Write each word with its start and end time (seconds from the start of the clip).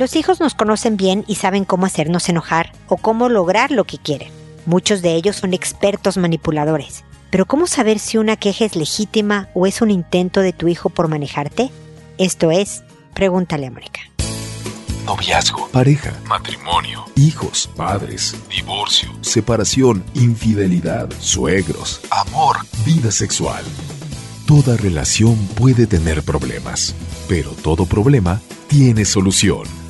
Los 0.00 0.16
hijos 0.16 0.40
nos 0.40 0.54
conocen 0.54 0.96
bien 0.96 1.26
y 1.26 1.34
saben 1.34 1.66
cómo 1.66 1.84
hacernos 1.84 2.30
enojar 2.30 2.72
o 2.88 2.96
cómo 2.96 3.28
lograr 3.28 3.70
lo 3.70 3.84
que 3.84 3.98
quieren. 3.98 4.32
Muchos 4.64 5.02
de 5.02 5.14
ellos 5.14 5.36
son 5.36 5.52
expertos 5.52 6.16
manipuladores. 6.16 7.04
Pero 7.30 7.44
¿cómo 7.44 7.66
saber 7.66 7.98
si 7.98 8.16
una 8.16 8.36
queja 8.36 8.64
es 8.64 8.76
legítima 8.76 9.50
o 9.52 9.66
es 9.66 9.82
un 9.82 9.90
intento 9.90 10.40
de 10.40 10.54
tu 10.54 10.68
hijo 10.68 10.88
por 10.88 11.08
manejarte? 11.08 11.70
Esto 12.16 12.50
es, 12.50 12.82
pregúntale 13.12 13.66
a 13.66 13.70
Mónica. 13.70 14.00
Noviazgo, 15.04 15.68
pareja, 15.68 16.14
matrimonio, 16.26 17.04
hijos, 17.16 17.68
padres, 17.76 18.34
divorcio, 18.48 19.10
separación, 19.20 20.02
infidelidad, 20.14 21.10
suegros, 21.18 22.00
amor, 22.10 22.56
vida 22.86 23.10
sexual. 23.10 23.62
Toda 24.46 24.78
relación 24.78 25.36
puede 25.56 25.86
tener 25.86 26.22
problemas, 26.22 26.94
pero 27.28 27.50
todo 27.50 27.84
problema 27.84 28.40
tiene 28.66 29.04
solución. 29.04 29.89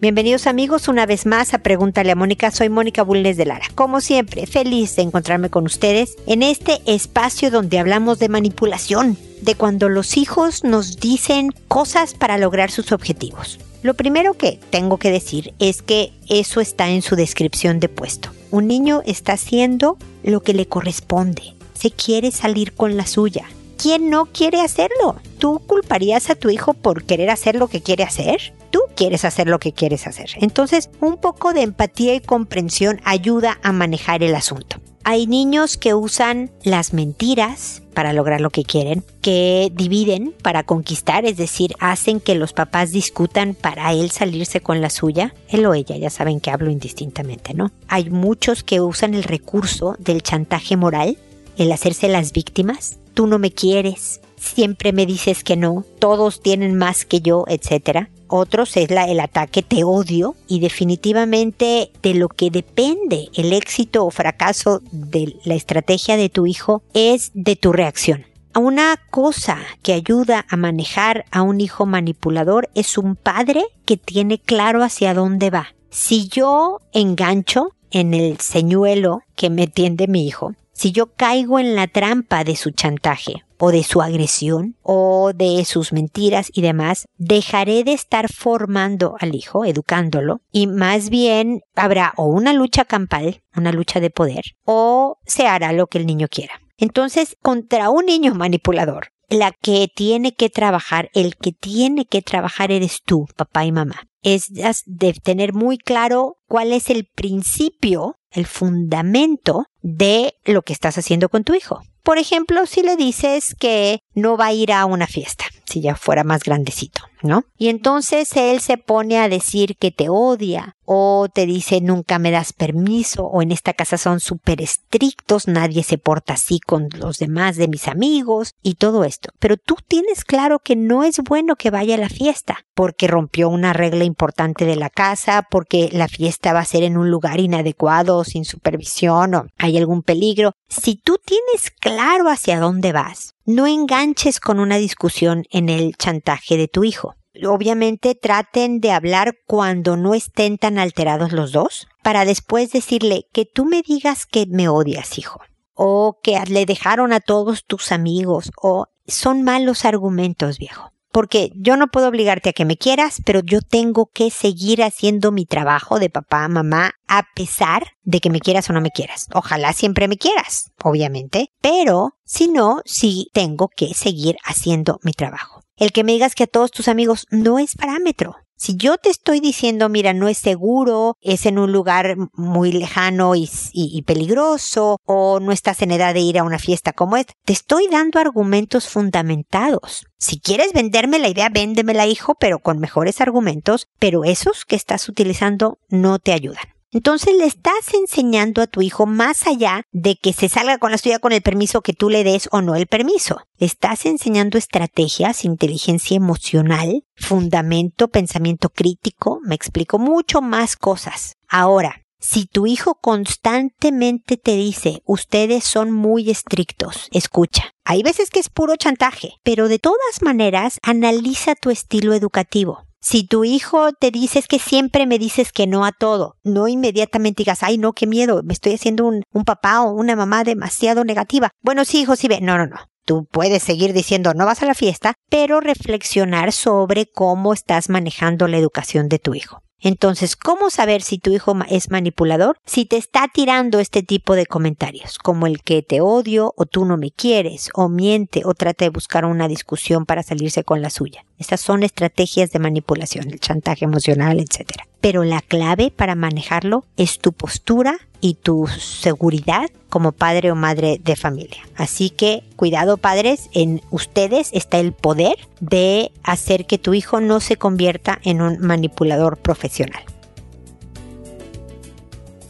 Bienvenidos 0.00 0.46
amigos 0.46 0.86
una 0.86 1.06
vez 1.06 1.26
más 1.26 1.54
a 1.54 1.58
Pregúntale 1.58 2.12
a 2.12 2.14
Mónica. 2.14 2.52
Soy 2.52 2.68
Mónica 2.68 3.02
Bulnes 3.02 3.36
de 3.36 3.46
Lara. 3.46 3.66
Como 3.74 4.00
siempre, 4.00 4.46
feliz 4.46 4.94
de 4.94 5.02
encontrarme 5.02 5.50
con 5.50 5.64
ustedes 5.64 6.14
en 6.28 6.44
este 6.44 6.80
espacio 6.86 7.50
donde 7.50 7.80
hablamos 7.80 8.20
de 8.20 8.28
manipulación, 8.28 9.18
de 9.40 9.56
cuando 9.56 9.88
los 9.88 10.16
hijos 10.16 10.62
nos 10.62 10.98
dicen 11.00 11.52
cosas 11.66 12.14
para 12.14 12.38
lograr 12.38 12.70
sus 12.70 12.92
objetivos. 12.92 13.58
Lo 13.82 13.94
primero 13.94 14.34
que 14.34 14.60
tengo 14.70 14.98
que 14.98 15.10
decir 15.10 15.52
es 15.58 15.82
que 15.82 16.12
eso 16.28 16.60
está 16.60 16.88
en 16.90 17.02
su 17.02 17.16
descripción 17.16 17.80
de 17.80 17.88
puesto. 17.88 18.30
Un 18.52 18.68
niño 18.68 19.02
está 19.04 19.32
haciendo 19.32 19.98
lo 20.22 20.44
que 20.44 20.54
le 20.54 20.66
corresponde. 20.66 21.54
Se 21.74 21.90
quiere 21.90 22.30
salir 22.30 22.72
con 22.72 22.96
la 22.96 23.06
suya. 23.08 23.46
¿Quién 23.76 24.10
no 24.10 24.26
quiere 24.26 24.60
hacerlo? 24.60 25.16
¿Tú 25.38 25.58
culparías 25.66 26.30
a 26.30 26.36
tu 26.36 26.50
hijo 26.50 26.74
por 26.74 27.02
querer 27.02 27.30
hacer 27.30 27.56
lo 27.56 27.66
que 27.66 27.82
quiere 27.82 28.04
hacer? 28.04 28.52
Quieres 28.98 29.24
hacer 29.24 29.46
lo 29.46 29.60
que 29.60 29.72
quieres 29.72 30.08
hacer. 30.08 30.30
Entonces, 30.40 30.90
un 31.00 31.18
poco 31.18 31.52
de 31.52 31.62
empatía 31.62 32.16
y 32.16 32.20
comprensión 32.20 33.00
ayuda 33.04 33.60
a 33.62 33.70
manejar 33.70 34.24
el 34.24 34.34
asunto. 34.34 34.80
Hay 35.04 35.28
niños 35.28 35.76
que 35.76 35.94
usan 35.94 36.50
las 36.64 36.92
mentiras 36.92 37.80
para 37.94 38.12
lograr 38.12 38.40
lo 38.40 38.50
que 38.50 38.64
quieren, 38.64 39.04
que 39.22 39.70
dividen 39.72 40.34
para 40.42 40.64
conquistar, 40.64 41.26
es 41.26 41.36
decir, 41.36 41.74
hacen 41.78 42.18
que 42.18 42.34
los 42.34 42.52
papás 42.52 42.90
discutan 42.90 43.54
para 43.54 43.92
él 43.92 44.10
salirse 44.10 44.60
con 44.62 44.80
la 44.80 44.90
suya. 44.90 45.32
Él 45.48 45.64
o 45.66 45.74
ella, 45.74 45.96
ya 45.96 46.10
saben 46.10 46.40
que 46.40 46.50
hablo 46.50 46.68
indistintamente, 46.68 47.54
¿no? 47.54 47.70
Hay 47.86 48.10
muchos 48.10 48.64
que 48.64 48.80
usan 48.80 49.14
el 49.14 49.22
recurso 49.22 49.94
del 50.00 50.24
chantaje 50.24 50.76
moral, 50.76 51.18
el 51.56 51.70
hacerse 51.70 52.08
las 52.08 52.32
víctimas. 52.32 52.98
Tú 53.14 53.28
no 53.28 53.38
me 53.38 53.52
quieres, 53.52 54.20
siempre 54.38 54.92
me 54.92 55.06
dices 55.06 55.44
que 55.44 55.56
no, 55.56 55.84
todos 55.98 56.40
tienen 56.40 56.76
más 56.76 57.04
que 57.04 57.20
yo, 57.20 57.44
etc. 57.48 58.08
Otros 58.28 58.76
es 58.76 58.90
la, 58.90 59.04
el 59.06 59.20
ataque 59.20 59.62
te 59.62 59.84
odio 59.84 60.34
y 60.46 60.60
definitivamente 60.60 61.90
de 62.02 62.14
lo 62.14 62.28
que 62.28 62.50
depende 62.50 63.28
el 63.34 63.52
éxito 63.52 64.04
o 64.04 64.10
fracaso 64.10 64.82
de 64.92 65.36
la 65.44 65.54
estrategia 65.54 66.16
de 66.16 66.28
tu 66.28 66.46
hijo 66.46 66.82
es 66.94 67.30
de 67.34 67.56
tu 67.56 67.72
reacción. 67.72 68.26
Una 68.54 68.98
cosa 69.10 69.58
que 69.82 69.92
ayuda 69.92 70.44
a 70.48 70.56
manejar 70.56 71.24
a 71.30 71.42
un 71.42 71.60
hijo 71.60 71.86
manipulador 71.86 72.68
es 72.74 72.98
un 72.98 73.14
padre 73.14 73.64
que 73.84 73.96
tiene 73.96 74.38
claro 74.38 74.82
hacia 74.82 75.14
dónde 75.14 75.50
va. 75.50 75.68
Si 75.90 76.28
yo 76.28 76.80
engancho 76.92 77.70
en 77.90 78.14
el 78.14 78.40
señuelo 78.40 79.20
que 79.36 79.48
me 79.48 79.68
tiende 79.68 80.06
mi 80.08 80.26
hijo, 80.26 80.54
si 80.72 80.92
yo 80.92 81.06
caigo 81.06 81.58
en 81.58 81.76
la 81.76 81.86
trampa 81.86 82.44
de 82.44 82.56
su 82.56 82.70
chantaje 82.70 83.44
o 83.58 83.70
de 83.70 83.82
su 83.82 84.00
agresión 84.00 84.76
o 84.82 85.32
de 85.34 85.64
sus 85.64 85.92
mentiras 85.92 86.50
y 86.52 86.62
demás, 86.62 87.06
dejaré 87.16 87.84
de 87.84 87.92
estar 87.92 88.32
formando 88.32 89.16
al 89.20 89.34
hijo, 89.34 89.64
educándolo, 89.64 90.40
y 90.52 90.66
más 90.66 91.10
bien 91.10 91.60
habrá 91.74 92.14
o 92.16 92.26
una 92.26 92.52
lucha 92.52 92.84
campal, 92.84 93.42
una 93.56 93.72
lucha 93.72 94.00
de 94.00 94.10
poder, 94.10 94.56
o 94.64 95.18
se 95.26 95.46
hará 95.46 95.72
lo 95.72 95.86
que 95.86 95.98
el 95.98 96.06
niño 96.06 96.28
quiera. 96.28 96.60
Entonces, 96.76 97.36
contra 97.42 97.90
un 97.90 98.06
niño 98.06 98.34
manipulador, 98.34 99.08
la 99.28 99.52
que 99.52 99.88
tiene 99.94 100.34
que 100.34 100.48
trabajar, 100.48 101.10
el 101.12 101.36
que 101.36 101.52
tiene 101.52 102.06
que 102.06 102.22
trabajar 102.22 102.70
eres 102.70 103.02
tú, 103.04 103.26
papá 103.36 103.64
y 103.64 103.72
mamá. 103.72 104.08
Es 104.22 104.48
de 104.86 105.12
tener 105.12 105.52
muy 105.52 105.78
claro 105.78 106.38
cuál 106.46 106.72
es 106.72 106.90
el 106.90 107.06
principio, 107.06 108.16
el 108.30 108.46
fundamento 108.46 109.66
de 109.82 110.34
lo 110.44 110.62
que 110.62 110.72
estás 110.72 110.98
haciendo 110.98 111.28
con 111.28 111.44
tu 111.44 111.54
hijo. 111.54 111.82
Por 112.08 112.16
ejemplo, 112.16 112.64
si 112.64 112.80
le 112.80 112.96
dices 112.96 113.54
que 113.60 114.00
no 114.14 114.38
va 114.38 114.46
a 114.46 114.52
ir 114.54 114.72
a 114.72 114.86
una 114.86 115.06
fiesta, 115.06 115.44
si 115.68 115.80
ya 115.80 115.94
fuera 115.94 116.24
más 116.24 116.42
grandecito, 116.42 117.02
¿no? 117.22 117.44
Y 117.56 117.68
entonces 117.68 118.34
él 118.36 118.60
se 118.60 118.78
pone 118.78 119.18
a 119.18 119.28
decir 119.28 119.76
que 119.76 119.90
te 119.90 120.08
odia 120.08 120.76
o 120.84 121.28
te 121.32 121.44
dice 121.44 121.80
nunca 121.82 122.18
me 122.18 122.30
das 122.30 122.52
permiso 122.52 123.24
o 123.24 123.42
en 123.42 123.52
esta 123.52 123.74
casa 123.74 123.98
son 123.98 124.20
súper 124.20 124.62
estrictos, 124.62 125.46
nadie 125.46 125.82
se 125.82 125.98
porta 125.98 126.32
así 126.32 126.60
con 126.60 126.88
los 126.96 127.18
demás 127.18 127.56
de 127.56 127.68
mis 127.68 127.88
amigos 127.88 128.54
y 128.62 128.76
todo 128.76 129.04
esto. 129.04 129.30
Pero 129.38 129.56
tú 129.58 129.76
tienes 129.86 130.24
claro 130.24 130.60
que 130.60 130.76
no 130.76 131.04
es 131.04 131.18
bueno 131.18 131.56
que 131.56 131.70
vaya 131.70 131.96
a 131.96 131.98
la 131.98 132.08
fiesta 132.08 132.64
porque 132.74 133.06
rompió 133.06 133.48
una 133.48 133.72
regla 133.72 134.04
importante 134.04 134.64
de 134.64 134.76
la 134.76 134.88
casa, 134.88 135.46
porque 135.50 135.90
la 135.92 136.08
fiesta 136.08 136.52
va 136.52 136.60
a 136.60 136.64
ser 136.64 136.84
en 136.84 136.96
un 136.96 137.10
lugar 137.10 137.40
inadecuado, 137.40 138.24
sin 138.24 138.44
supervisión 138.44 139.34
o 139.34 139.46
hay 139.58 139.76
algún 139.76 140.02
peligro. 140.02 140.52
Si 140.68 140.94
tú 140.94 141.18
tienes 141.22 141.70
claro 141.70 142.30
hacia 142.30 142.60
dónde 142.60 142.92
vas, 142.92 143.34
no 143.48 143.66
enganches 143.66 144.40
con 144.40 144.60
una 144.60 144.76
discusión 144.76 145.44
en 145.50 145.70
el 145.70 145.96
chantaje 145.96 146.58
de 146.58 146.68
tu 146.68 146.84
hijo. 146.84 147.16
Obviamente 147.46 148.14
traten 148.14 148.78
de 148.78 148.92
hablar 148.92 149.38
cuando 149.46 149.96
no 149.96 150.12
estén 150.12 150.58
tan 150.58 150.78
alterados 150.78 151.32
los 151.32 151.50
dos, 151.50 151.88
para 152.02 152.26
después 152.26 152.72
decirle 152.72 153.26
que 153.32 153.46
tú 153.46 153.64
me 153.64 153.80
digas 153.80 154.26
que 154.26 154.44
me 154.46 154.68
odias, 154.68 155.16
hijo, 155.16 155.40
o 155.72 156.18
que 156.22 156.38
le 156.46 156.66
dejaron 156.66 157.14
a 157.14 157.20
todos 157.20 157.64
tus 157.64 157.90
amigos, 157.90 158.50
o 158.60 158.88
son 159.06 159.42
malos 159.44 159.86
argumentos, 159.86 160.58
viejo 160.58 160.92
porque 161.12 161.50
yo 161.54 161.76
no 161.76 161.88
puedo 161.88 162.08
obligarte 162.08 162.50
a 162.50 162.52
que 162.52 162.64
me 162.64 162.76
quieras, 162.76 163.20
pero 163.24 163.40
yo 163.40 163.60
tengo 163.60 164.10
que 164.12 164.30
seguir 164.30 164.82
haciendo 164.82 165.32
mi 165.32 165.46
trabajo 165.46 165.98
de 165.98 166.10
papá, 166.10 166.48
mamá, 166.48 166.92
a 167.06 167.24
pesar 167.34 167.92
de 168.02 168.20
que 168.20 168.30
me 168.30 168.40
quieras 168.40 168.68
o 168.70 168.72
no 168.72 168.80
me 168.80 168.90
quieras. 168.90 169.26
Ojalá 169.32 169.72
siempre 169.72 170.08
me 170.08 170.18
quieras, 170.18 170.70
obviamente, 170.82 171.52
pero 171.60 172.12
si 172.24 172.48
no, 172.48 172.82
sí 172.84 173.28
tengo 173.32 173.68
que 173.68 173.94
seguir 173.94 174.36
haciendo 174.44 174.98
mi 175.02 175.12
trabajo. 175.12 175.62
El 175.76 175.92
que 175.92 176.04
me 176.04 176.12
digas 176.12 176.34
que 176.34 176.44
a 176.44 176.48
todos 176.48 176.70
tus 176.70 176.88
amigos 176.88 177.26
no 177.30 177.58
es 177.58 177.74
parámetro. 177.76 178.36
Si 178.60 178.76
yo 178.76 178.98
te 178.98 179.08
estoy 179.08 179.38
diciendo, 179.38 179.88
mira, 179.88 180.12
no 180.12 180.26
es 180.26 180.36
seguro, 180.36 181.16
es 181.20 181.46
en 181.46 181.60
un 181.60 181.70
lugar 181.70 182.16
muy 182.32 182.72
lejano 182.72 183.34
y, 183.36 184.02
peligroso, 184.04 184.98
o 185.04 185.38
no 185.38 185.52
estás 185.52 185.80
en 185.82 185.92
edad 185.92 186.12
de 186.12 186.20
ir 186.20 186.40
a 186.40 186.42
una 186.42 186.58
fiesta 186.58 186.92
como 186.92 187.16
esta, 187.16 187.34
te 187.44 187.52
estoy 187.52 187.86
dando 187.88 188.18
argumentos 188.18 188.88
fundamentados. 188.88 190.06
Si 190.18 190.40
quieres 190.40 190.72
venderme 190.72 191.20
la 191.20 191.28
idea, 191.28 191.50
véndemela, 191.50 192.08
hijo, 192.08 192.34
pero 192.34 192.58
con 192.58 192.80
mejores 192.80 193.20
argumentos, 193.20 193.86
pero 194.00 194.24
esos 194.24 194.64
que 194.64 194.74
estás 194.74 195.08
utilizando 195.08 195.78
no 195.88 196.18
te 196.18 196.32
ayudan. 196.32 196.77
Entonces 196.90 197.34
le 197.34 197.44
estás 197.44 197.92
enseñando 197.92 198.62
a 198.62 198.66
tu 198.66 198.80
hijo 198.80 199.04
más 199.04 199.46
allá 199.46 199.82
de 199.92 200.16
que 200.16 200.32
se 200.32 200.48
salga 200.48 200.78
con 200.78 200.90
la 200.90 200.98
suya 200.98 201.18
con 201.18 201.32
el 201.32 201.42
permiso 201.42 201.82
que 201.82 201.92
tú 201.92 202.08
le 202.08 202.24
des 202.24 202.48
o 202.50 202.62
no 202.62 202.76
el 202.76 202.86
permiso. 202.86 203.40
Le 203.58 203.66
estás 203.66 204.06
enseñando 204.06 204.56
estrategias, 204.56 205.44
inteligencia 205.44 206.16
emocional, 206.16 207.04
fundamento, 207.14 208.08
pensamiento 208.08 208.70
crítico, 208.70 209.40
me 209.44 209.54
explico 209.54 209.98
mucho 209.98 210.40
más 210.40 210.76
cosas. 210.76 211.34
Ahora, 211.46 212.06
si 212.20 212.46
tu 212.46 212.66
hijo 212.66 212.96
constantemente 212.96 214.36
te 214.36 214.56
dice, 214.56 215.02
ustedes 215.04 215.64
son 215.64 215.92
muy 215.92 216.30
estrictos, 216.30 217.08
escucha. 217.12 217.74
Hay 217.84 218.02
veces 218.02 218.30
que 218.30 218.40
es 218.40 218.48
puro 218.48 218.76
chantaje, 218.76 219.34
pero 219.44 219.68
de 219.68 219.78
todas 219.78 220.22
maneras 220.22 220.78
analiza 220.82 221.54
tu 221.54 221.70
estilo 221.70 222.14
educativo. 222.14 222.87
Si 223.00 223.26
tu 223.26 223.44
hijo 223.44 223.92
te 223.92 224.10
dice 224.10 224.42
que 224.48 224.58
siempre 224.58 225.06
me 225.06 225.18
dices 225.18 225.52
que 225.52 225.66
no 225.66 225.84
a 225.84 225.92
todo, 225.92 226.36
no 226.42 226.66
inmediatamente 226.66 227.42
digas, 227.42 227.62
ay 227.62 227.78
no, 227.78 227.92
qué 227.92 228.06
miedo, 228.06 228.42
me 228.42 228.52
estoy 228.52 228.74
haciendo 228.74 229.06
un, 229.06 229.22
un 229.32 229.44
papá 229.44 229.82
o 229.82 229.92
una 229.92 230.16
mamá 230.16 230.42
demasiado 230.42 231.04
negativa. 231.04 231.50
Bueno, 231.62 231.84
sí, 231.84 232.00
hijo, 232.00 232.16
sí 232.16 232.28
ve. 232.28 232.40
No, 232.40 232.58
no, 232.58 232.66
no. 232.66 232.76
Tú 233.04 233.26
puedes 233.30 233.62
seguir 233.62 233.94
diciendo 233.94 234.34
no 234.34 234.44
vas 234.44 234.62
a 234.62 234.66
la 234.66 234.74
fiesta, 234.74 235.14
pero 235.30 235.60
reflexionar 235.60 236.52
sobre 236.52 237.06
cómo 237.06 237.54
estás 237.54 237.88
manejando 237.88 238.48
la 238.48 238.58
educación 238.58 239.08
de 239.08 239.18
tu 239.18 239.34
hijo. 239.34 239.62
Entonces, 239.80 240.34
¿cómo 240.36 240.70
saber 240.70 241.02
si 241.02 241.18
tu 241.18 241.32
hijo 241.32 241.54
es 241.68 241.90
manipulador? 241.90 242.58
Si 242.66 242.84
te 242.84 242.96
está 242.96 243.28
tirando 243.32 243.78
este 243.78 244.02
tipo 244.02 244.34
de 244.34 244.46
comentarios, 244.46 245.18
como 245.18 245.46
el 245.46 245.62
que 245.62 245.82
te 245.82 246.00
odio 246.00 246.52
o 246.56 246.66
tú 246.66 246.84
no 246.84 246.96
me 246.96 247.10
quieres, 247.10 247.70
o 247.74 247.88
miente 247.88 248.42
o 248.44 248.54
trata 248.54 248.84
de 248.84 248.90
buscar 248.90 249.24
una 249.24 249.46
discusión 249.46 250.04
para 250.04 250.22
salirse 250.22 250.64
con 250.64 250.82
la 250.82 250.90
suya. 250.90 251.24
Estas 251.38 251.60
son 251.60 251.84
estrategias 251.84 252.50
de 252.50 252.58
manipulación, 252.58 253.30
el 253.30 253.38
chantaje 253.38 253.84
emocional, 253.84 254.40
etc. 254.40 254.87
Pero 255.00 255.24
la 255.24 255.40
clave 255.40 255.92
para 255.94 256.14
manejarlo 256.14 256.84
es 256.96 257.18
tu 257.18 257.32
postura 257.32 257.98
y 258.20 258.34
tu 258.34 258.66
seguridad 258.66 259.70
como 259.88 260.12
padre 260.12 260.50
o 260.50 260.54
madre 260.54 261.00
de 261.02 261.16
familia. 261.16 261.62
Así 261.76 262.10
que 262.10 262.42
cuidado 262.56 262.96
padres, 262.96 263.48
en 263.52 263.80
ustedes 263.90 264.50
está 264.52 264.78
el 264.78 264.92
poder 264.92 265.36
de 265.60 266.10
hacer 266.22 266.66
que 266.66 266.78
tu 266.78 266.94
hijo 266.94 267.20
no 267.20 267.40
se 267.40 267.56
convierta 267.56 268.18
en 268.24 268.42
un 268.42 268.58
manipulador 268.58 269.36
profesional. 269.36 270.02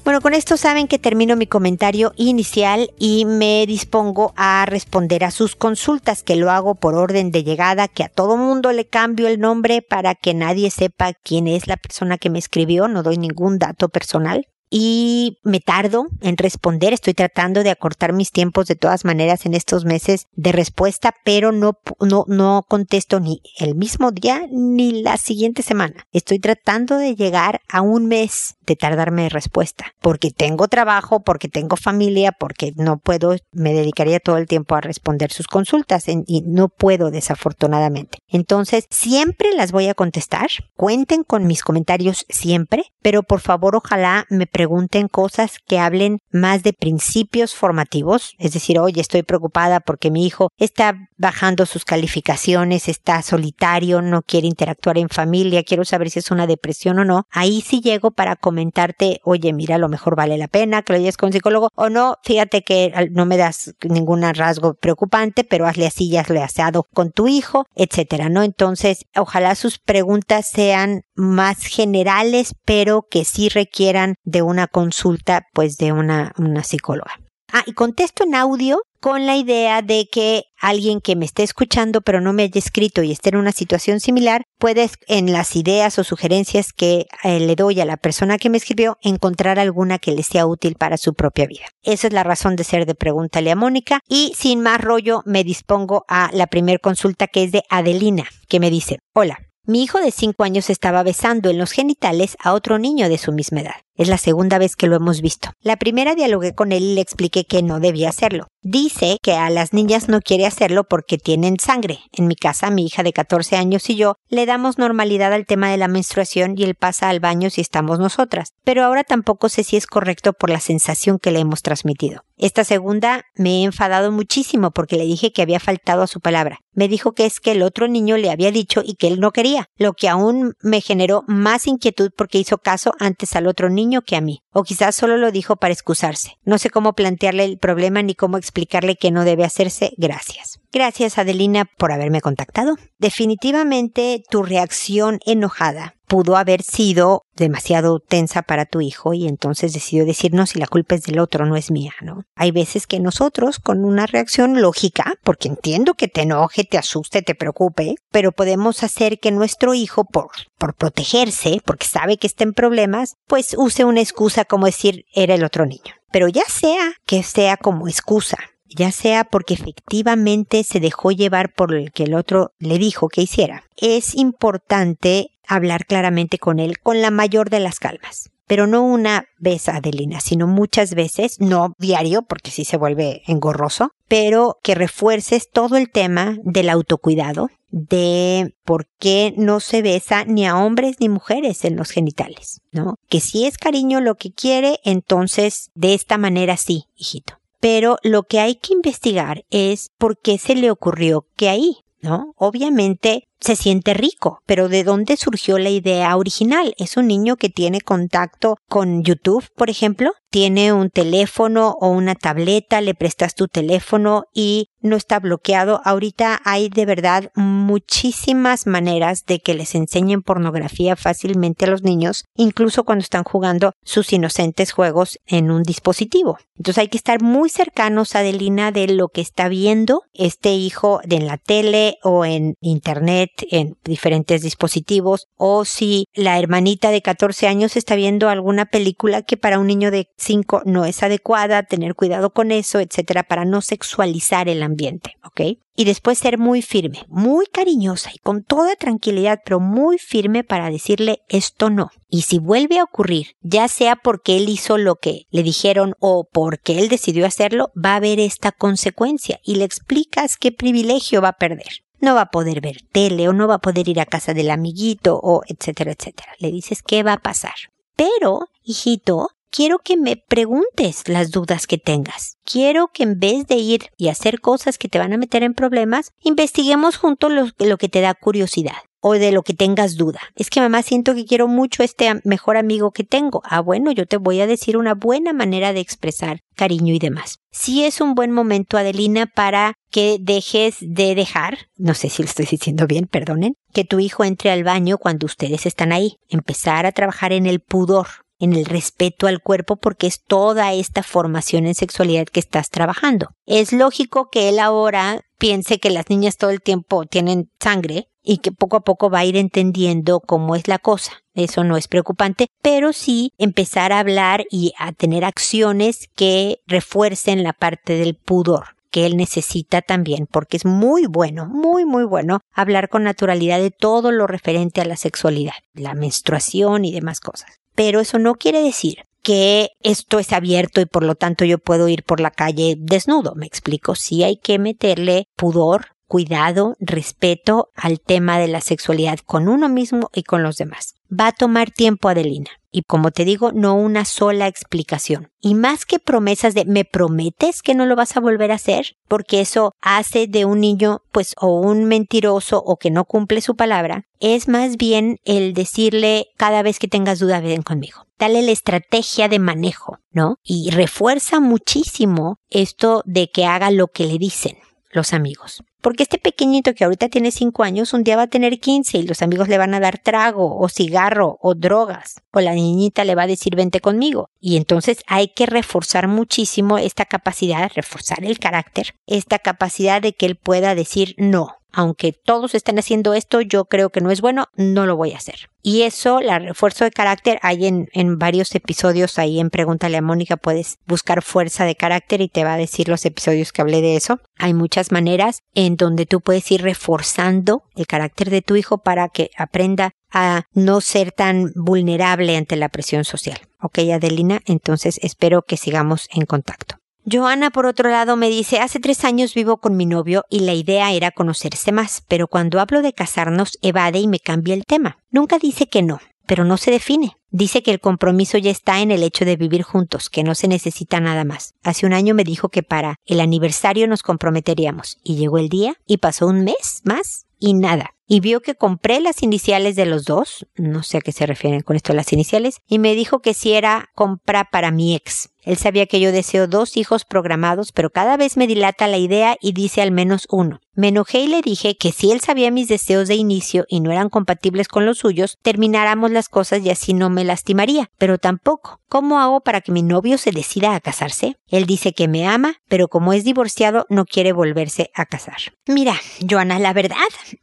Bueno, 0.08 0.22
con 0.22 0.32
esto 0.32 0.56
saben 0.56 0.88
que 0.88 0.99
termino 0.99 1.37
mi 1.37 1.46
comentario 1.46 2.14
inicial 2.16 2.90
y 2.99 3.26
me 3.26 3.66
dispongo 3.66 4.32
a 4.37 4.64
responder 4.64 5.22
a 5.22 5.31
sus 5.31 5.55
consultas, 5.55 6.22
que 6.22 6.34
lo 6.34 6.50
hago 6.50 6.76
por 6.76 6.94
orden 6.94 7.31
de 7.31 7.44
llegada, 7.44 7.88
que 7.88 8.05
a 8.05 8.08
todo 8.08 8.38
mundo 8.38 8.72
le 8.72 8.87
cambio 8.87 9.28
el 9.28 9.38
nombre 9.38 9.82
para 9.82 10.14
que 10.14 10.32
nadie 10.32 10.70
sepa 10.70 11.12
quién 11.12 11.46
es 11.46 11.66
la 11.66 11.76
persona 11.76 12.16
que 12.16 12.31
me 12.31 12.38
escribió, 12.38 12.88
no 12.88 13.02
doy 13.02 13.19
ningún 13.19 13.58
dato 13.58 13.90
personal 13.90 14.46
y 14.70 15.38
me 15.43 15.61
tardo 15.61 16.06
en 16.20 16.37
responder. 16.37 16.93
Estoy 16.93 17.15
tratando 17.15 17.62
de 17.62 17.70
acortar 17.70 18.12
mis 18.12 18.31
tiempos 18.32 18.67
de 18.67 18.76
todas 18.76 19.05
maneras 19.05 19.47
en 19.47 19.55
estos 19.55 19.85
meses 19.85 20.26
de 20.35 20.53
respuesta, 20.53 21.15
pero 21.25 21.53
no, 21.53 21.79
no, 22.00 22.25
no 22.29 22.65
contesto 22.69 23.20
ni 23.20 23.41
el 23.59 23.75
mismo 23.75 24.11
día 24.11 24.43
ni 24.50 25.03
la 25.03 25.17
siguiente 25.17 25.62
semana. 25.62 26.06
Estoy 26.12 26.38
tratando 26.38 26.97
de 26.97 27.15
llegar 27.15 27.61
a 27.69 27.81
un 27.81 28.06
mes 28.06 28.56
de 28.67 28.76
tardarme 28.76 29.23
de 29.23 29.29
respuesta, 29.31 29.94
porque 30.00 30.31
tengo 30.31 30.69
trabajo, 30.69 31.20
porque 31.20 31.49
tengo 31.49 31.76
familia, 31.76 32.32
porque 32.32 32.73
no 32.76 32.99
puedo, 32.99 33.35
me 33.50 33.73
dedicaría 33.73 34.20
todo 34.20 34.37
el 34.37 34.47
tiempo 34.47 34.75
a 34.75 34.82
responder 34.82 35.32
sus 35.32 35.47
consultas 35.47 36.05
y 36.09 36.43
no 36.43 36.69
puedo 36.69 37.11
desafortunadamente. 37.11 38.19
Entonces, 38.29 38.87
siempre 38.91 39.55
las 39.55 39.73
voy 39.73 39.88
a 39.88 39.94
contestar. 39.94 40.49
Cuenten 40.76 41.25
con 41.25 41.47
mis 41.47 41.62
comentarios 41.62 42.26
siempre, 42.29 42.85
pero 43.00 43.23
por 43.23 43.41
favor 43.41 43.75
ojalá 43.75 44.26
me 44.29 44.47
pregunten 44.58 45.06
cosas 45.06 45.58
que 45.64 45.78
hablen 45.78 46.19
más 46.32 46.64
de 46.64 46.72
principios 46.72 47.55
formativos, 47.55 48.34
es 48.40 48.55
decir, 48.55 48.81
oye, 48.81 49.00
estoy 49.00 49.22
preocupada 49.22 49.78
porque 49.78 50.10
mi 50.10 50.26
hijo 50.26 50.50
está 50.58 50.96
bajando 51.16 51.64
sus 51.64 51.84
calificaciones, 51.84 52.88
está 52.88 53.22
solitario, 53.22 54.02
no 54.02 54.22
quiere 54.22 54.49
interactuar 54.49 54.99
en 54.99 55.10
familia, 55.10 55.62
quiero 55.62 55.84
saber 55.84 56.10
si 56.10 56.19
es 56.19 56.32
una 56.32 56.49
depresión 56.49 56.99
o 56.99 57.05
no. 57.05 57.22
Ahí 57.31 57.60
sí 57.60 57.81
llego 57.81 58.10
para 58.10 58.34
comentarte, 58.34 59.20
oye, 59.22 59.52
mira, 59.52 59.76
a 59.76 59.78
lo 59.78 59.88
mejor 59.88 60.16
vale 60.16 60.37
la 60.38 60.49
pena 60.49 60.82
que 60.82 60.93
lo 60.93 60.99
lleves 60.99 61.16
con 61.16 61.28
un 61.28 61.34
psicólogo 61.34 61.69
o 61.76 61.88
no, 61.88 62.16
fíjate 62.25 62.62
que 62.62 62.93
no 63.12 63.26
me 63.26 63.37
das 63.37 63.76
ningún 63.88 64.22
rasgo 64.22 64.75
preocupante, 64.75 65.44
pero 65.44 65.69
hazle 65.69 65.87
así, 65.87 66.10
ya 66.10 66.22
hazle 66.22 66.43
aseado 66.43 66.84
con 66.93 67.12
tu 67.12 67.28
hijo, 67.28 67.64
etcétera, 67.76 68.28
¿no? 68.28 68.43
Entonces, 68.43 69.05
ojalá 69.14 69.55
sus 69.55 69.78
preguntas 69.78 70.49
sean 70.52 71.02
más 71.19 71.67
generales, 71.67 72.55
pero 72.65 73.03
que 73.11 73.25
sí 73.25 73.49
requieran 73.49 74.15
de 74.25 74.43
una 74.43 74.69
consulta 74.69 75.43
pues 75.53 75.76
de 75.76 75.93
una, 75.93 76.32
una 76.38 76.62
psicóloga. 76.62 77.19
Ah, 77.53 77.62
y 77.67 77.73
contesto 77.73 78.25
en 78.25 78.35
audio 78.35 78.82
con 79.00 79.26
la 79.26 79.37
idea 79.37 79.81
de 79.81 80.06
que 80.11 80.43
alguien 80.61 81.00
que 81.00 81.17
me 81.17 81.25
esté 81.25 81.44
escuchando 81.44 82.00
pero 82.03 82.20
no 82.20 82.32
me 82.32 82.43
haya 82.43 82.59
escrito 82.59 83.03
y 83.03 83.12
esté 83.12 83.31
en 83.31 83.37
una 83.37 83.53
situación 83.53 84.00
similar, 84.00 84.43
puede 84.59 84.91
en 85.06 85.32
las 85.32 85.56
ideas 85.56 85.99
o 85.99 86.05
sugerencias 86.05 86.73
que 86.73 87.06
eh, 87.25 87.41
le 87.41 87.56
doy 87.56 87.81
a 87.81 87.87
la 87.87 87.97
persona 87.97 88.38
que 88.38 88.50
me 88.50 88.59
escribió 88.59 88.99
encontrar 89.00 89.59
alguna 89.59 89.99
que 89.99 90.12
le 90.12 90.23
sea 90.23 90.47
útil 90.47 90.75
para 90.75 90.99
su 90.99 91.15
propia 91.15 91.47
vida. 91.47 91.67
Esa 91.82 92.09
es 92.09 92.12
la 92.12 92.25
razón 92.25 92.55
de 92.56 92.65
ser 92.65 92.85
de 92.87 92.94
Pregúntale 92.94 93.50
a 93.50 93.56
Mónica 93.56 94.00
y 94.09 94.32
sin 94.37 94.61
más 94.61 94.81
rollo 94.81 95.23
me 95.25 95.43
dispongo 95.43 96.05
a 96.09 96.31
la 96.35 96.49
primer 96.49 96.81
consulta 96.81 97.29
que 97.29 97.44
es 97.44 97.53
de 97.53 97.62
Adelina, 97.70 98.25
que 98.49 98.61
me 98.61 98.70
dice, 98.70 98.99
hola. 99.15 99.48
Mi 99.69 99.82
hijo 99.82 100.00
de 100.00 100.11
5 100.11 100.44
años 100.44 100.70
estaba 100.70 101.03
besando 101.03 101.50
en 101.50 101.59
los 101.59 101.73
genitales 101.73 102.38
a 102.43 102.55
otro 102.55 102.79
niño 102.79 103.11
de 103.11 103.19
su 103.19 103.32
misma 103.32 103.61
edad. 103.61 103.88
Es 103.99 104.06
la 104.06 104.17
segunda 104.17 104.59
vez 104.59 104.77
que 104.77 104.87
lo 104.87 104.95
hemos 104.95 105.21
visto. 105.21 105.50
La 105.61 105.77
primera 105.77 106.15
dialogué 106.15 106.55
con 106.55 106.71
él 106.71 106.85
y 106.85 106.95
le 106.95 107.00
expliqué 107.00 107.45
que 107.45 107.65
no 107.65 107.81
debía 107.81 108.09
hacerlo. 108.09 108.47
Dice 108.62 109.19
que 109.23 109.35
a 109.35 109.50
las 109.50 109.73
niñas 109.73 110.09
no 110.09 110.21
quiere 110.21 110.47
hacerlo 110.47 110.85
porque 110.85 111.19
tienen 111.19 111.59
sangre. 111.59 111.99
En 112.12 112.29
mi 112.29 112.37
casa, 112.37 112.71
mi 112.71 112.87
hija 112.87 113.03
de 113.03 113.12
14 113.12 113.56
años 113.56 113.91
y 113.91 113.97
yo 113.97 114.15
le 114.29 114.47
damos 114.47 114.79
normalidad 114.79 115.33
al 115.33 115.47
tema 115.47 115.71
de 115.71 115.79
la 115.79 115.89
menstruación 115.89 116.55
y 116.56 116.62
él 116.62 116.77
pasa 116.77 117.09
al 117.09 117.19
baño 117.19 117.50
si 117.50 117.61
estamos 117.61 117.99
nosotras. 117.99 118.53
Pero 118.62 118.85
ahora 118.85 119.03
tampoco 119.03 119.49
sé 119.49 119.65
si 119.65 119.77
es 119.77 119.87
correcto 119.87 120.33
por 120.33 120.51
la 120.51 120.61
sensación 120.61 121.19
que 121.19 121.33
le 121.33 121.41
hemos 121.41 121.62
transmitido. 121.62 122.23
Esta 122.37 122.62
segunda 122.62 123.25
me 123.35 123.51
he 123.51 123.65
enfadado 123.65 124.12
muchísimo 124.12 124.71
porque 124.71 124.97
le 124.97 125.05
dije 125.05 125.33
que 125.33 125.43
había 125.43 125.59
faltado 125.59 126.03
a 126.03 126.06
su 126.06 126.21
palabra. 126.21 126.61
Me 126.73 126.87
dijo 126.87 127.12
que 127.12 127.27
es 127.27 127.41
que 127.41 127.51
el 127.51 127.62
otro 127.62 127.89
niño 127.89 128.17
le 128.17 128.31
había 128.31 128.53
dicho 128.53 128.83
y 128.85 128.94
que 128.94 129.09
él 129.09 129.19
no 129.19 129.33
quería, 129.33 129.67
lo 129.77 129.94
que 129.94 130.09
aún 130.09 130.55
me 130.62 130.81
generó 130.81 131.25
más 131.27 131.67
inquietud 131.67 132.12
porque 132.17 132.39
hizo 132.39 132.59
caso 132.59 132.93
antes 133.01 133.35
al 133.35 133.49
otro 133.49 133.71
niño 133.71 133.88
que 134.02 134.17
a 134.17 134.20
mí. 134.20 134.43
O 134.52 134.62
quizás 134.62 134.94
solo 134.94 135.17
lo 135.17 135.31
dijo 135.31 135.56
para 135.56 135.73
excusarse. 135.73 136.38
No 136.44 136.58
sé 136.58 136.70
cómo 136.70 136.94
plantearle 136.94 137.44
el 137.44 137.58
problema 137.58 138.02
ni 138.02 138.14
cómo 138.14 138.38
explicarle 138.38 138.96
que 138.96 139.11
no 139.11 139.25
debe 139.25 139.44
hacerse. 139.44 139.93
Gracias. 139.96 140.61
Gracias, 140.70 141.19
Adelina, 141.19 141.64
por 141.64 141.93
haberme 141.93 142.20
contactado. 142.20 142.76
Definitivamente 142.99 144.25
tu 144.29 144.43
reacción 144.43 145.21
enojada 145.25 145.95
pudo 146.09 146.37
haber 146.37 146.62
sido 146.62 147.23
demasiado 147.37 148.00
tensa 148.00 148.43
para 148.43 148.65
tu 148.65 148.81
hijo 148.81 149.15
y 149.15 149.29
entonces 149.29 149.73
decidió 149.73 150.05
decirnos 150.05 150.50
si 150.50 150.59
la 150.59 150.67
culpa 150.67 150.97
es 150.97 151.03
del 151.03 151.21
otro, 151.21 151.47
no 151.47 151.55
es 151.55 151.71
mía, 151.71 151.93
¿no? 152.00 152.25
Hay 152.35 152.50
veces 152.50 152.87
que 152.87 152.99
nosotros, 152.99 153.61
con 153.61 153.85
una 153.85 154.06
reacción 154.06 154.61
lógica, 154.61 155.15
porque 155.23 155.49
entiendo 155.49 155.95
que 155.95 156.09
te 156.09 156.23
enoje, 156.23 156.65
te 156.65 156.79
asuste, 156.79 157.23
te 157.23 157.35
preocupe, 157.35 157.95
pero 158.11 158.33
podemos 158.33 158.83
hacer 158.83 159.21
que 159.21 159.31
nuestro 159.31 159.75
hijo, 159.75 160.05
por, 160.05 160.31
por 160.56 160.75
protegerse, 160.75 161.61
porque 161.65 161.87
sabe 161.87 162.17
que 162.17 162.27
está 162.27 162.44
en 162.44 162.55
problemas, 162.55 163.15
pues 163.27 163.55
use 163.56 163.85
una 163.85 164.01
excusa 164.01 164.44
como 164.44 164.67
decir 164.67 165.05
era 165.15 165.35
el 165.35 165.44
otro 165.44 165.67
niño. 165.67 165.94
Pero 166.11 166.27
ya 166.27 166.44
sea 166.49 166.94
que 167.05 167.23
sea 167.23 167.59
como 167.59 167.87
excusa, 167.87 168.39
ya 168.69 168.93
sea 168.93 169.25
porque 169.25 169.55
efectivamente 169.55 170.65
se 170.65 170.81
dejó 170.81 171.11
llevar 171.11 171.53
por 171.53 171.75
el 171.75 171.93
que 171.93 172.05
el 172.05 172.15
otro 172.15 172.53
le 172.59 172.79
dijo 172.79 173.09
que 173.09 173.23
hiciera, 173.23 173.65
es 173.76 174.15
importante 174.15 175.31
hablar 175.47 175.87
claramente 175.87 176.38
con 176.38 176.61
él 176.61 176.79
con 176.79 177.00
la 177.00 177.11
mayor 177.11 177.50
de 177.50 177.61
las 177.61 177.79
calmas. 177.79 178.31
Pero 178.47 178.67
no 178.67 178.82
una 178.82 179.26
vez, 179.38 179.69
Adelina, 179.69 180.20
sino 180.20 180.47
muchas 180.47 180.94
veces, 180.94 181.38
no 181.38 181.75
diario, 181.79 182.23
porque 182.23 182.50
sí 182.50 182.65
se 182.65 182.79
vuelve 182.79 183.23
engorroso, 183.26 183.91
pero 184.09 184.56
que 184.62 184.75
refuerces 184.75 185.50
todo 185.50 185.76
el 185.76 185.91
tema 185.91 186.38
del 186.43 186.70
autocuidado, 186.70 187.50
de 187.70 188.55
por 188.65 188.87
qué 188.98 189.34
no 189.37 189.60
se 189.60 189.82
besa 189.82 190.25
ni 190.25 190.46
a 190.46 190.56
hombres 190.56 190.96
ni 190.98 191.10
mujeres 191.10 191.67
en 191.67 191.77
los 191.77 191.91
genitales, 191.91 192.63
¿no? 192.72 192.94
Que 193.10 193.20
si 193.20 193.44
es 193.44 193.58
cariño 193.58 194.01
lo 194.01 194.15
que 194.15 194.32
quiere, 194.32 194.79
entonces 194.82 195.69
de 195.75 195.93
esta 195.93 196.17
manera 196.17 196.56
sí, 196.56 196.84
hijito. 196.96 197.38
Pero 197.60 197.98
lo 198.03 198.22
que 198.22 198.41
hay 198.41 198.56
que 198.56 198.72
investigar 198.72 199.44
es 199.50 199.91
por 199.98 200.19
qué 200.19 200.38
se 200.38 200.55
le 200.55 200.70
ocurrió 200.70 201.27
que 201.36 201.48
ahí, 201.48 201.77
¿no? 202.00 202.32
Obviamente 202.36 203.28
se 203.41 203.57
siente 203.57 203.95
rico, 203.95 204.41
pero 204.47 204.69
¿de 204.69 204.85
dónde 204.85 205.17
surgió 205.17 205.59
la 205.59 205.71
idea 205.71 206.17
original? 206.17 206.75
Es 206.79 206.97
un 206.97 207.07
niño 207.07 207.37
que 207.37 207.49
tiene 207.49 207.81
contacto 207.81 208.57
con 208.69 209.03
YouTube, 209.03 209.47
por 209.55 209.71
ejemplo, 209.71 210.13
tiene 210.31 210.73
un 210.73 210.91
teléfono 210.91 211.77
o 211.81 211.89
una 211.89 212.15
tableta, 212.15 212.81
le 212.81 212.95
prestas 212.95 213.35
tu 213.35 213.49
teléfono 213.49 214.25
y 214.35 214.69
no 214.81 214.97
está 214.97 215.19
bloqueado. 215.21 215.81
Ahorita 215.85 216.41
hay 216.45 216.69
de 216.69 216.87
verdad 216.87 217.31
muchísimas 217.35 218.67
maneras 218.67 219.25
de 219.27 219.41
que 219.41 219.55
les 219.55 219.75
enseñen 219.75 220.23
pornografía 220.23 220.97
fácilmente 220.97 221.65
a 221.65 221.69
los 221.69 221.83
niños, 221.83 222.25
incluso 222.35 222.85
cuando 222.85 223.03
están 223.03 223.25
jugando 223.25 223.73
sus 223.83 224.13
inocentes 224.13 224.73
juegos 224.73 225.19
en 225.27 225.51
un 225.51 225.63
dispositivo. 225.63 226.39
Entonces 226.57 226.83
hay 226.83 226.89
que 226.89 226.99
estar 226.99 227.23
muy 227.23 227.49
cercanos, 227.49 228.15
Adelina, 228.15 228.71
de 228.71 228.89
lo 228.89 229.09
que 229.09 229.21
está 229.21 229.49
viendo 229.49 230.03
este 230.13 230.53
hijo 230.53 231.01
en 231.09 231.27
la 231.27 231.39
tele 231.39 231.99
o 232.03 232.25
en 232.25 232.55
internet, 232.61 233.28
en 233.51 233.77
diferentes 233.85 234.43
dispositivos, 234.43 235.27
o 235.37 235.65
si 235.65 236.06
la 236.15 236.39
hermanita 236.39 236.91
de 236.91 237.03
14 237.03 237.47
años 237.47 237.77
está 237.77 237.94
viendo 237.94 238.29
alguna 238.29 238.67
película 238.67 239.23
que 239.23 239.37
para 239.37 239.58
un 239.58 239.67
niño 239.67 239.91
de 239.91 240.08
5 240.17 240.63
no 240.65 240.85
es 240.85 241.03
adecuada, 241.03 241.63
tener 241.63 241.94
cuidado 241.94 242.31
con 242.31 242.53
eso, 242.53 242.81
etcétera, 242.81 243.23
para 243.23 243.44
no 243.44 243.61
sexualizar 243.61 244.49
el 244.49 244.63
ambiente, 244.63 245.15
¿ok? 245.25 245.58
Y 245.81 245.85
después 245.85 246.19
ser 246.19 246.39
muy 246.39 246.61
firme, 246.61 247.05
muy 247.06 247.47
cariñosa 247.47 248.11
y 248.13 248.19
con 248.19 248.43
toda 248.43 248.75
tranquilidad, 248.75 249.39
pero 249.44 249.61
muy 249.61 249.99
firme 249.99 250.43
para 250.43 250.70
decirle 250.70 251.20
esto 251.29 251.70
no. 251.70 251.91
Y 252.08 252.23
si 252.23 252.41
vuelve 252.41 252.81
a 252.81 252.85
ocurrir, 252.85 253.37
ya 253.43 253.69
sea 253.69 253.94
porque 253.94 254.37
él 254.37 254.49
hizo 254.49 254.77
lo 254.77 254.97
que 254.97 255.27
le 255.31 255.44
dijeron 255.44 255.94
o 256.01 256.27
porque 256.32 256.81
él 256.81 256.89
decidió 256.89 257.27
hacerlo, 257.27 257.70
va 257.77 257.93
a 257.93 257.97
haber 257.97 258.19
esta 258.19 258.51
consecuencia 258.51 259.39
y 259.44 259.55
le 259.55 259.65
explicas 259.65 260.37
qué 260.37 260.51
privilegio 260.51 261.23
va 261.23 261.29
a 261.29 261.39
perder. 261.39 261.85
No 262.00 262.14
va 262.14 262.22
a 262.22 262.31
poder 262.31 262.60
ver 262.60 262.82
tele 262.93 263.28
o 263.28 263.32
no 263.32 263.48
va 263.48 263.55
a 263.55 263.60
poder 263.60 263.88
ir 263.88 264.00
a 264.00 264.06
casa 264.06 264.34
del 264.34 264.50
amiguito 264.50 265.19
o 265.22 265.43
etcétera, 265.46 265.93
etcétera. 265.93 266.32
Le 266.38 266.50
dices 266.50 266.82
qué 266.82 267.02
va 267.02 267.14
a 267.14 267.19
pasar. 267.19 267.55
Pero, 267.96 268.48
hijito, 268.62 269.31
quiero 269.50 269.78
que 269.78 269.96
me 269.96 270.17
preguntes 270.17 271.08
las 271.08 271.31
dudas 271.31 271.67
que 271.67 271.78
tengas. 271.78 272.36
Quiero 272.44 272.88
que 272.88 273.02
en 273.02 273.19
vez 273.19 273.46
de 273.46 273.56
ir 273.56 273.90
y 273.96 274.08
hacer 274.08 274.40
cosas 274.40 274.78
que 274.78 274.88
te 274.88 274.98
van 274.98 275.12
a 275.12 275.19
meter 275.19 275.43
en 275.43 275.55
problemas, 275.55 276.12
investiguemos 276.22 276.96
juntos 276.96 277.31
lo, 277.31 277.48
lo 277.67 277.76
que 277.78 277.88
te 277.88 278.00
da 278.00 278.14
curiosidad 278.14 278.76
o 279.00 279.12
de 279.12 279.32
lo 279.32 279.43
que 279.43 279.55
tengas 279.55 279.96
duda. 279.96 280.20
Es 280.34 280.50
que 280.50 280.60
mamá 280.60 280.82
siento 280.82 281.14
que 281.14 281.24
quiero 281.24 281.48
mucho 281.48 281.82
este 281.82 282.20
mejor 282.24 282.56
amigo 282.56 282.90
que 282.90 283.05
tengo. 283.05 283.43
Ah, 283.44 283.60
bueno, 283.60 283.93
yo 283.93 284.06
te 284.06 284.17
voy 284.17 284.40
a 284.40 284.46
decir 284.46 284.76
una 284.76 284.94
buena 284.94 285.32
manera 285.32 285.72
de 285.72 285.81
expresar 285.81 286.40
cariño 286.56 286.94
y 286.94 286.98
demás. 286.98 287.38
Sí 287.50 287.84
es 287.84 288.00
un 288.00 288.14
buen 288.14 288.32
momento, 288.32 288.76
Adelina, 288.76 289.26
para 289.26 289.74
que 289.90 290.19
dejes 290.20 290.76
de 290.81 291.14
dejar, 291.14 291.58
no 291.76 291.94
sé 291.94 292.08
si 292.08 292.22
lo 292.22 292.28
estoy 292.28 292.46
diciendo 292.46 292.86
bien, 292.86 293.06
perdonen, 293.06 293.55
que 293.72 293.84
tu 293.84 294.00
hijo 294.00 294.24
entre 294.24 294.50
al 294.50 294.64
baño 294.64 294.98
cuando 294.98 295.26
ustedes 295.26 295.67
están 295.67 295.93
ahí. 295.93 296.17
Empezar 296.28 296.84
a 296.86 296.93
trabajar 296.93 297.32
en 297.32 297.46
el 297.46 297.60
pudor 297.60 298.08
en 298.39 298.53
el 298.53 298.65
respeto 298.65 299.27
al 299.27 299.41
cuerpo 299.41 299.77
porque 299.77 300.07
es 300.07 300.23
toda 300.23 300.73
esta 300.73 301.03
formación 301.03 301.67
en 301.67 301.75
sexualidad 301.75 302.27
que 302.27 302.41
estás 302.41 302.71
trabajando. 302.71 303.31
Es 303.47 303.73
lógico 303.73 304.29
que 304.31 304.49
él 304.49 304.59
ahora 304.59 305.23
piense 305.39 305.79
que 305.79 305.91
las 305.91 306.09
niñas 306.11 306.37
todo 306.37 306.51
el 306.51 306.63
tiempo 306.63 307.05
tienen 307.07 307.51
sangre 307.61 308.09
y 308.23 308.39
que 308.39 308.53
poco 308.53 308.77
a 308.77 308.81
poco 308.81 309.11
va 309.11 309.21
a 309.21 309.25
ir 309.25 309.37
entendiendo 309.37 310.21
cómo 310.21 310.55
es 310.55 310.69
la 310.69 310.79
cosa. 310.79 311.13
Eso 311.35 311.65
no 311.65 311.77
es 311.77 311.89
preocupante, 311.89 312.49
pero 312.63 312.93
sí 312.93 313.33
empezar 313.39 313.93
a 313.93 314.01
hablar 314.01 314.45
y 314.51 314.73
a 314.79 314.93
tener 314.93 315.25
acciones 315.25 316.09
que 316.15 316.61
refuercen 316.67 317.43
la 317.43 317.53
parte 317.53 317.95
del 317.95 318.17
pudor 318.17 318.77
que 318.91 319.05
él 319.05 319.19
necesita 319.19 319.83
también, 319.83 320.27
porque 320.27 320.57
es 320.57 320.65
muy 320.65 321.05
bueno, 321.05 321.47
muy, 321.47 321.85
muy 321.85 322.05
bueno 322.05 322.41
hablar 322.55 322.89
con 322.89 323.05
naturalidad 323.05 323.61
de 323.61 323.71
todo 323.71 324.13
lo 324.13 324.27
referente 324.27 324.81
a 324.81 324.87
la 324.87 324.97
sexualidad, 324.97 325.53
la 325.75 325.93
menstruación 325.93 326.87
y 326.87 326.93
demás 326.93 327.21
cosas 327.21 327.61
pero 327.79 328.01
eso 328.01 328.19
no 328.19 328.35
quiere 328.35 328.61
decir 328.61 329.05
que 329.23 329.69
esto 329.85 330.19
es 330.19 330.32
abierto 330.32 330.81
y 330.81 330.87
por 330.87 331.05
lo 331.05 331.15
tanto 331.15 331.44
yo 331.44 331.58
puedo 331.58 331.87
ir 331.87 332.03
por 332.03 332.19
la 332.19 332.32
calle 332.32 332.75
desnudo. 332.77 333.37
Me 333.37 333.47
explico, 333.47 333.94
sí 333.94 334.25
hay 334.25 334.37
que 334.37 334.58
meterle 334.58 335.29
pudor, 335.37 335.93
cuidado, 336.08 336.77
respeto 336.81 337.69
al 337.77 338.00
tema 338.00 338.38
de 338.38 338.48
la 338.48 338.60
sexualidad 338.60 339.19
con 339.24 339.48
uno 339.48 339.69
mismo 339.69 340.10
y 340.12 340.24
con 340.24 340.43
los 340.43 340.56
demás. 340.56 340.94
Va 341.12 341.29
a 341.29 341.32
tomar 341.32 341.70
tiempo, 341.70 342.08
Adelina. 342.08 342.50
Y 342.70 342.82
como 342.82 343.10
te 343.12 343.24
digo, 343.24 343.53
no 343.53 343.74
una 343.77 344.05
sola 344.05 344.46
explicación. 344.46 345.31
Y 345.41 345.55
más 345.55 345.86
que 345.86 345.98
promesas 345.98 346.55
de 346.55 346.65
me 346.67 346.84
prometes 346.84 347.62
que 347.62 347.74
no 347.74 347.86
lo 347.86 347.96
vas 347.96 348.17
a 348.17 348.20
volver 348.20 348.53
a 348.53 348.56
hacer, 348.56 348.96
porque 349.06 349.41
eso 349.41 349.74
hace 349.81 350.27
de 350.27 350.44
un 350.44 350.60
niño 350.60 351.00
pues 351.10 351.34
o 351.41 351.60
un 351.60 351.84
mentiroso 351.84 352.58
o 352.58 352.77
que 352.77 352.91
no 352.91 353.05
cumple 353.05 353.41
su 353.41 353.56
palabra, 353.56 354.05
es 354.20 354.48
más 354.48 354.77
bien 354.77 355.19
el 355.24 355.55
decirle 355.55 356.27
cada 356.36 356.62
vez 356.62 356.79
que 356.79 356.88
tengas 356.88 357.20
duda 357.20 357.41
ven 357.41 357.62
conmigo. 357.62 358.06
Dale 358.19 358.43
la 358.43 358.50
estrategia 358.50 359.29
de 359.29 359.38
manejo, 359.38 359.98
¿no? 360.10 360.36
Y 360.43 360.70
refuerza 360.70 361.41
muchísimo 361.41 362.38
esto 362.50 363.03
de 363.06 363.31
que 363.31 363.46
haga 363.46 363.70
lo 363.70 363.88
que 363.88 364.05
le 364.05 364.19
dicen 364.19 364.58
los 364.91 365.12
amigos. 365.12 365.62
Porque 365.81 366.03
este 366.03 366.19
pequeñito 366.19 366.75
que 366.75 366.85
ahorita 366.85 367.08
tiene 367.08 367.31
5 367.31 367.63
años, 367.63 367.93
un 367.93 368.03
día 368.03 368.17
va 368.17 368.23
a 368.23 368.27
tener 368.29 368.58
15 368.58 368.99
y 368.99 369.03
los 369.03 369.23
amigos 369.23 369.49
le 369.49 369.58
van 369.58 369.75
a 369.75 369.81
dar 369.81 369.99
trago 369.99 370.58
o 370.58 370.69
cigarro 370.69 371.39
o 371.41 371.55
drogas. 371.55 372.17
O 372.32 372.41
la 372.41 372.55
niñita 372.55 373.05
le 373.05 373.15
va 373.15 373.23
a 373.23 373.29
decir 373.29 373.55
vente 373.55 373.81
conmigo. 373.81 374.31
Y 374.41 374.56
entonces 374.56 375.03
hay 375.06 375.29
que 375.29 375.47
reforzar 375.47 376.08
muchísimo 376.08 376.79
esta 376.79 377.05
capacidad, 377.05 377.70
reforzar 377.75 378.25
el 378.25 378.39
carácter, 378.39 378.94
esta 379.06 379.39
capacidad 379.39 380.03
de 380.03 380.15
que 380.15 380.27
él 380.27 380.37
pueda 380.37 380.75
decir 380.75 381.15
no 381.19 381.57
aunque 381.72 382.13
todos 382.13 382.55
estén 382.55 382.79
haciendo 382.79 383.15
esto, 383.15 383.41
yo 383.41 383.67
creo 383.67 383.91
que 383.91 384.01
no 384.01 384.10
es 384.10 384.20
bueno, 384.20 384.46
no 384.56 384.87
lo 384.87 384.96
voy 384.96 385.13
a 385.13 385.19
hacer. 385.19 385.51
Y 385.63 385.82
eso, 385.82 386.20
la 386.20 386.39
refuerzo 386.39 386.84
de 386.84 386.91
carácter, 386.91 387.39
hay 387.43 387.67
en, 387.67 387.89
en 387.93 388.19
varios 388.19 388.55
episodios 388.55 389.19
ahí 389.19 389.39
en 389.39 389.51
Pregúntale 389.51 389.96
a 389.96 390.03
Mónica, 390.03 390.37
puedes 390.37 390.79
buscar 390.87 391.22
fuerza 391.22 391.65
de 391.65 391.77
carácter 391.77 392.20
y 392.20 392.29
te 392.29 392.44
va 392.44 392.55
a 392.55 392.58
decir 392.58 392.89
los 392.89 393.05
episodios 393.05 393.53
que 393.53 393.60
hablé 393.60 393.82
de 393.82 393.96
eso. 393.96 394.20
Hay 394.39 394.55
muchas 394.55 394.93
maneras 394.93 395.43
en 395.55 395.77
donde 395.77 396.06
tú 396.06 396.20
puedes 396.20 396.51
ir 396.51 396.63
reforzando 396.63 397.65
el 397.77 397.87
carácter 397.87 398.31
de 398.31 398.43
tu 398.43 398.56
hijo 398.56 398.79
para 398.79 399.08
que 399.08 399.31
aprenda 399.37 399.93
a 400.10 400.44
no 400.53 400.81
ser 400.81 401.13
tan 401.13 401.53
vulnerable 401.55 402.37
ante 402.37 402.56
la 402.56 402.69
presión 402.69 403.05
social. 403.05 403.39
Ok, 403.60 403.79
Adelina, 403.93 404.41
entonces 404.46 404.98
espero 405.03 405.43
que 405.43 405.56
sigamos 405.56 406.08
en 406.13 406.25
contacto. 406.25 406.78
Joana, 407.10 407.50
por 407.50 407.65
otro 407.67 407.88
lado, 407.88 408.17
me 408.17 408.29
dice, 408.29 408.58
hace 408.58 408.81
tres 408.81 409.05
años 409.05 409.32
vivo 409.32 409.58
con 409.58 409.77
mi 409.77 409.86
novio 409.86 410.24
y 410.29 410.41
la 410.41 410.53
idea 410.53 410.93
era 410.93 411.10
conocerse 411.10 411.72
más, 411.72 412.03
pero 412.06 412.29
cuando 412.29 412.60
hablo 412.60 412.82
de 412.82 412.93
casarnos 412.93 413.58
evade 413.62 413.98
y 413.98 414.08
me 414.08 414.20
cambia 414.20 414.55
el 414.55 414.65
tema. 414.67 414.98
Nunca 415.10 415.38
dice 415.38 415.69
que 415.69 415.82
no, 415.82 416.00
pero 416.27 416.44
no 416.44 416.58
se 416.58 416.70
define. 416.70 417.17
Dice 417.31 417.62
que 417.62 417.70
el 417.70 417.81
compromiso 417.81 418.36
ya 418.36 418.50
está 418.50 418.81
en 418.81 418.91
el 418.91 419.03
hecho 419.03 419.24
de 419.24 419.36
vivir 419.36 419.62
juntos, 419.62 420.10
que 420.10 420.22
no 420.22 420.34
se 420.34 420.48
necesita 420.48 421.00
nada 421.00 421.24
más. 421.24 421.55
Hace 421.62 421.86
un 421.86 421.93
año 421.93 422.15
me 422.15 422.24
dijo 422.24 422.48
que 422.48 422.62
para 422.62 422.96
el 423.06 423.20
aniversario 423.20 423.86
nos 423.86 424.03
comprometeríamos, 424.03 424.98
y 425.03 425.17
llegó 425.17 425.38
el 425.38 425.48
día 425.48 425.77
y 425.86 425.98
pasó 425.98 426.27
un 426.27 426.44
mes 426.44 426.82
más 426.84 427.27
y 427.38 427.55
nada. 427.55 427.94
Y 428.06 428.20
vio 428.20 428.41
que 428.41 428.55
compré 428.55 429.00
las 429.00 429.22
iniciales 429.22 429.77
de 429.77 429.84
los 429.84 430.05
dos, 430.05 430.46
no 430.56 430.82
sé 430.82 430.96
a 430.96 431.00
qué 431.00 431.12
se 431.12 431.27
refieren 431.27 431.60
con 431.60 431.77
esto 431.77 431.93
las 431.93 432.12
iniciales, 432.12 432.60
y 432.67 432.79
me 432.79 432.94
dijo 432.94 433.20
que 433.20 433.34
si 433.34 433.53
era 433.53 433.91
compra 433.94 434.48
para 434.50 434.70
mi 434.70 434.94
ex. 434.94 435.31
Él 435.48 435.56
sabía 435.56 435.86
que 435.86 435.98
yo 435.98 436.12
deseo 436.12 436.46
dos 436.46 436.76
hijos 436.76 437.06
programados, 437.06 437.72
pero 437.72 437.88
cada 437.88 438.19
vez 438.19 438.36
me 438.36 438.46
dilata 438.46 438.86
la 438.86 438.98
idea 438.98 439.38
y 439.40 439.52
dice 439.52 439.81
al 439.81 439.93
menos 439.93 440.26
uno. 440.28 440.60
Me 440.74 440.88
enojé 440.88 441.20
y 441.20 441.26
le 441.26 441.40
dije 441.40 441.78
que 441.78 441.90
si 441.90 442.12
él 442.12 442.20
sabía 442.20 442.50
mis 442.50 442.69
deseos 442.69 443.08
de 443.08 443.14
inicio 443.14 443.64
y 443.67 443.81
no 443.81 443.90
eran 443.90 444.10
compatibles 444.10 444.69
con 444.69 444.84
los 444.84 444.98
suyos, 444.98 445.38
termináramos 445.40 446.10
las 446.10 446.28
cosas 446.28 446.60
y 446.60 446.69
así 446.69 446.93
no 446.93 447.08
me 447.08 447.24
lastimaría. 447.24 447.90
Pero 447.96 448.19
tampoco. 448.19 448.82
¿Cómo 448.90 449.20
hago 449.20 449.40
para 449.40 449.62
que 449.62 449.72
mi 449.72 449.82
novio 449.82 450.19
se 450.19 450.32
decida 450.32 450.74
a 450.74 450.81
casarse? 450.81 451.36
Él 451.48 451.64
dice 451.64 451.94
que 451.94 452.08
me 452.08 452.26
ama, 452.26 452.56
pero 452.69 452.88
como 452.88 453.14
es 453.14 453.24
divorciado 453.24 453.86
no 453.88 454.05
quiere 454.05 454.32
volverse 454.32 454.90
a 454.94 455.06
casar. 455.06 455.38
Mira, 455.67 455.94
Joana, 456.28 456.58
la 456.58 456.74
verdad 456.74 456.98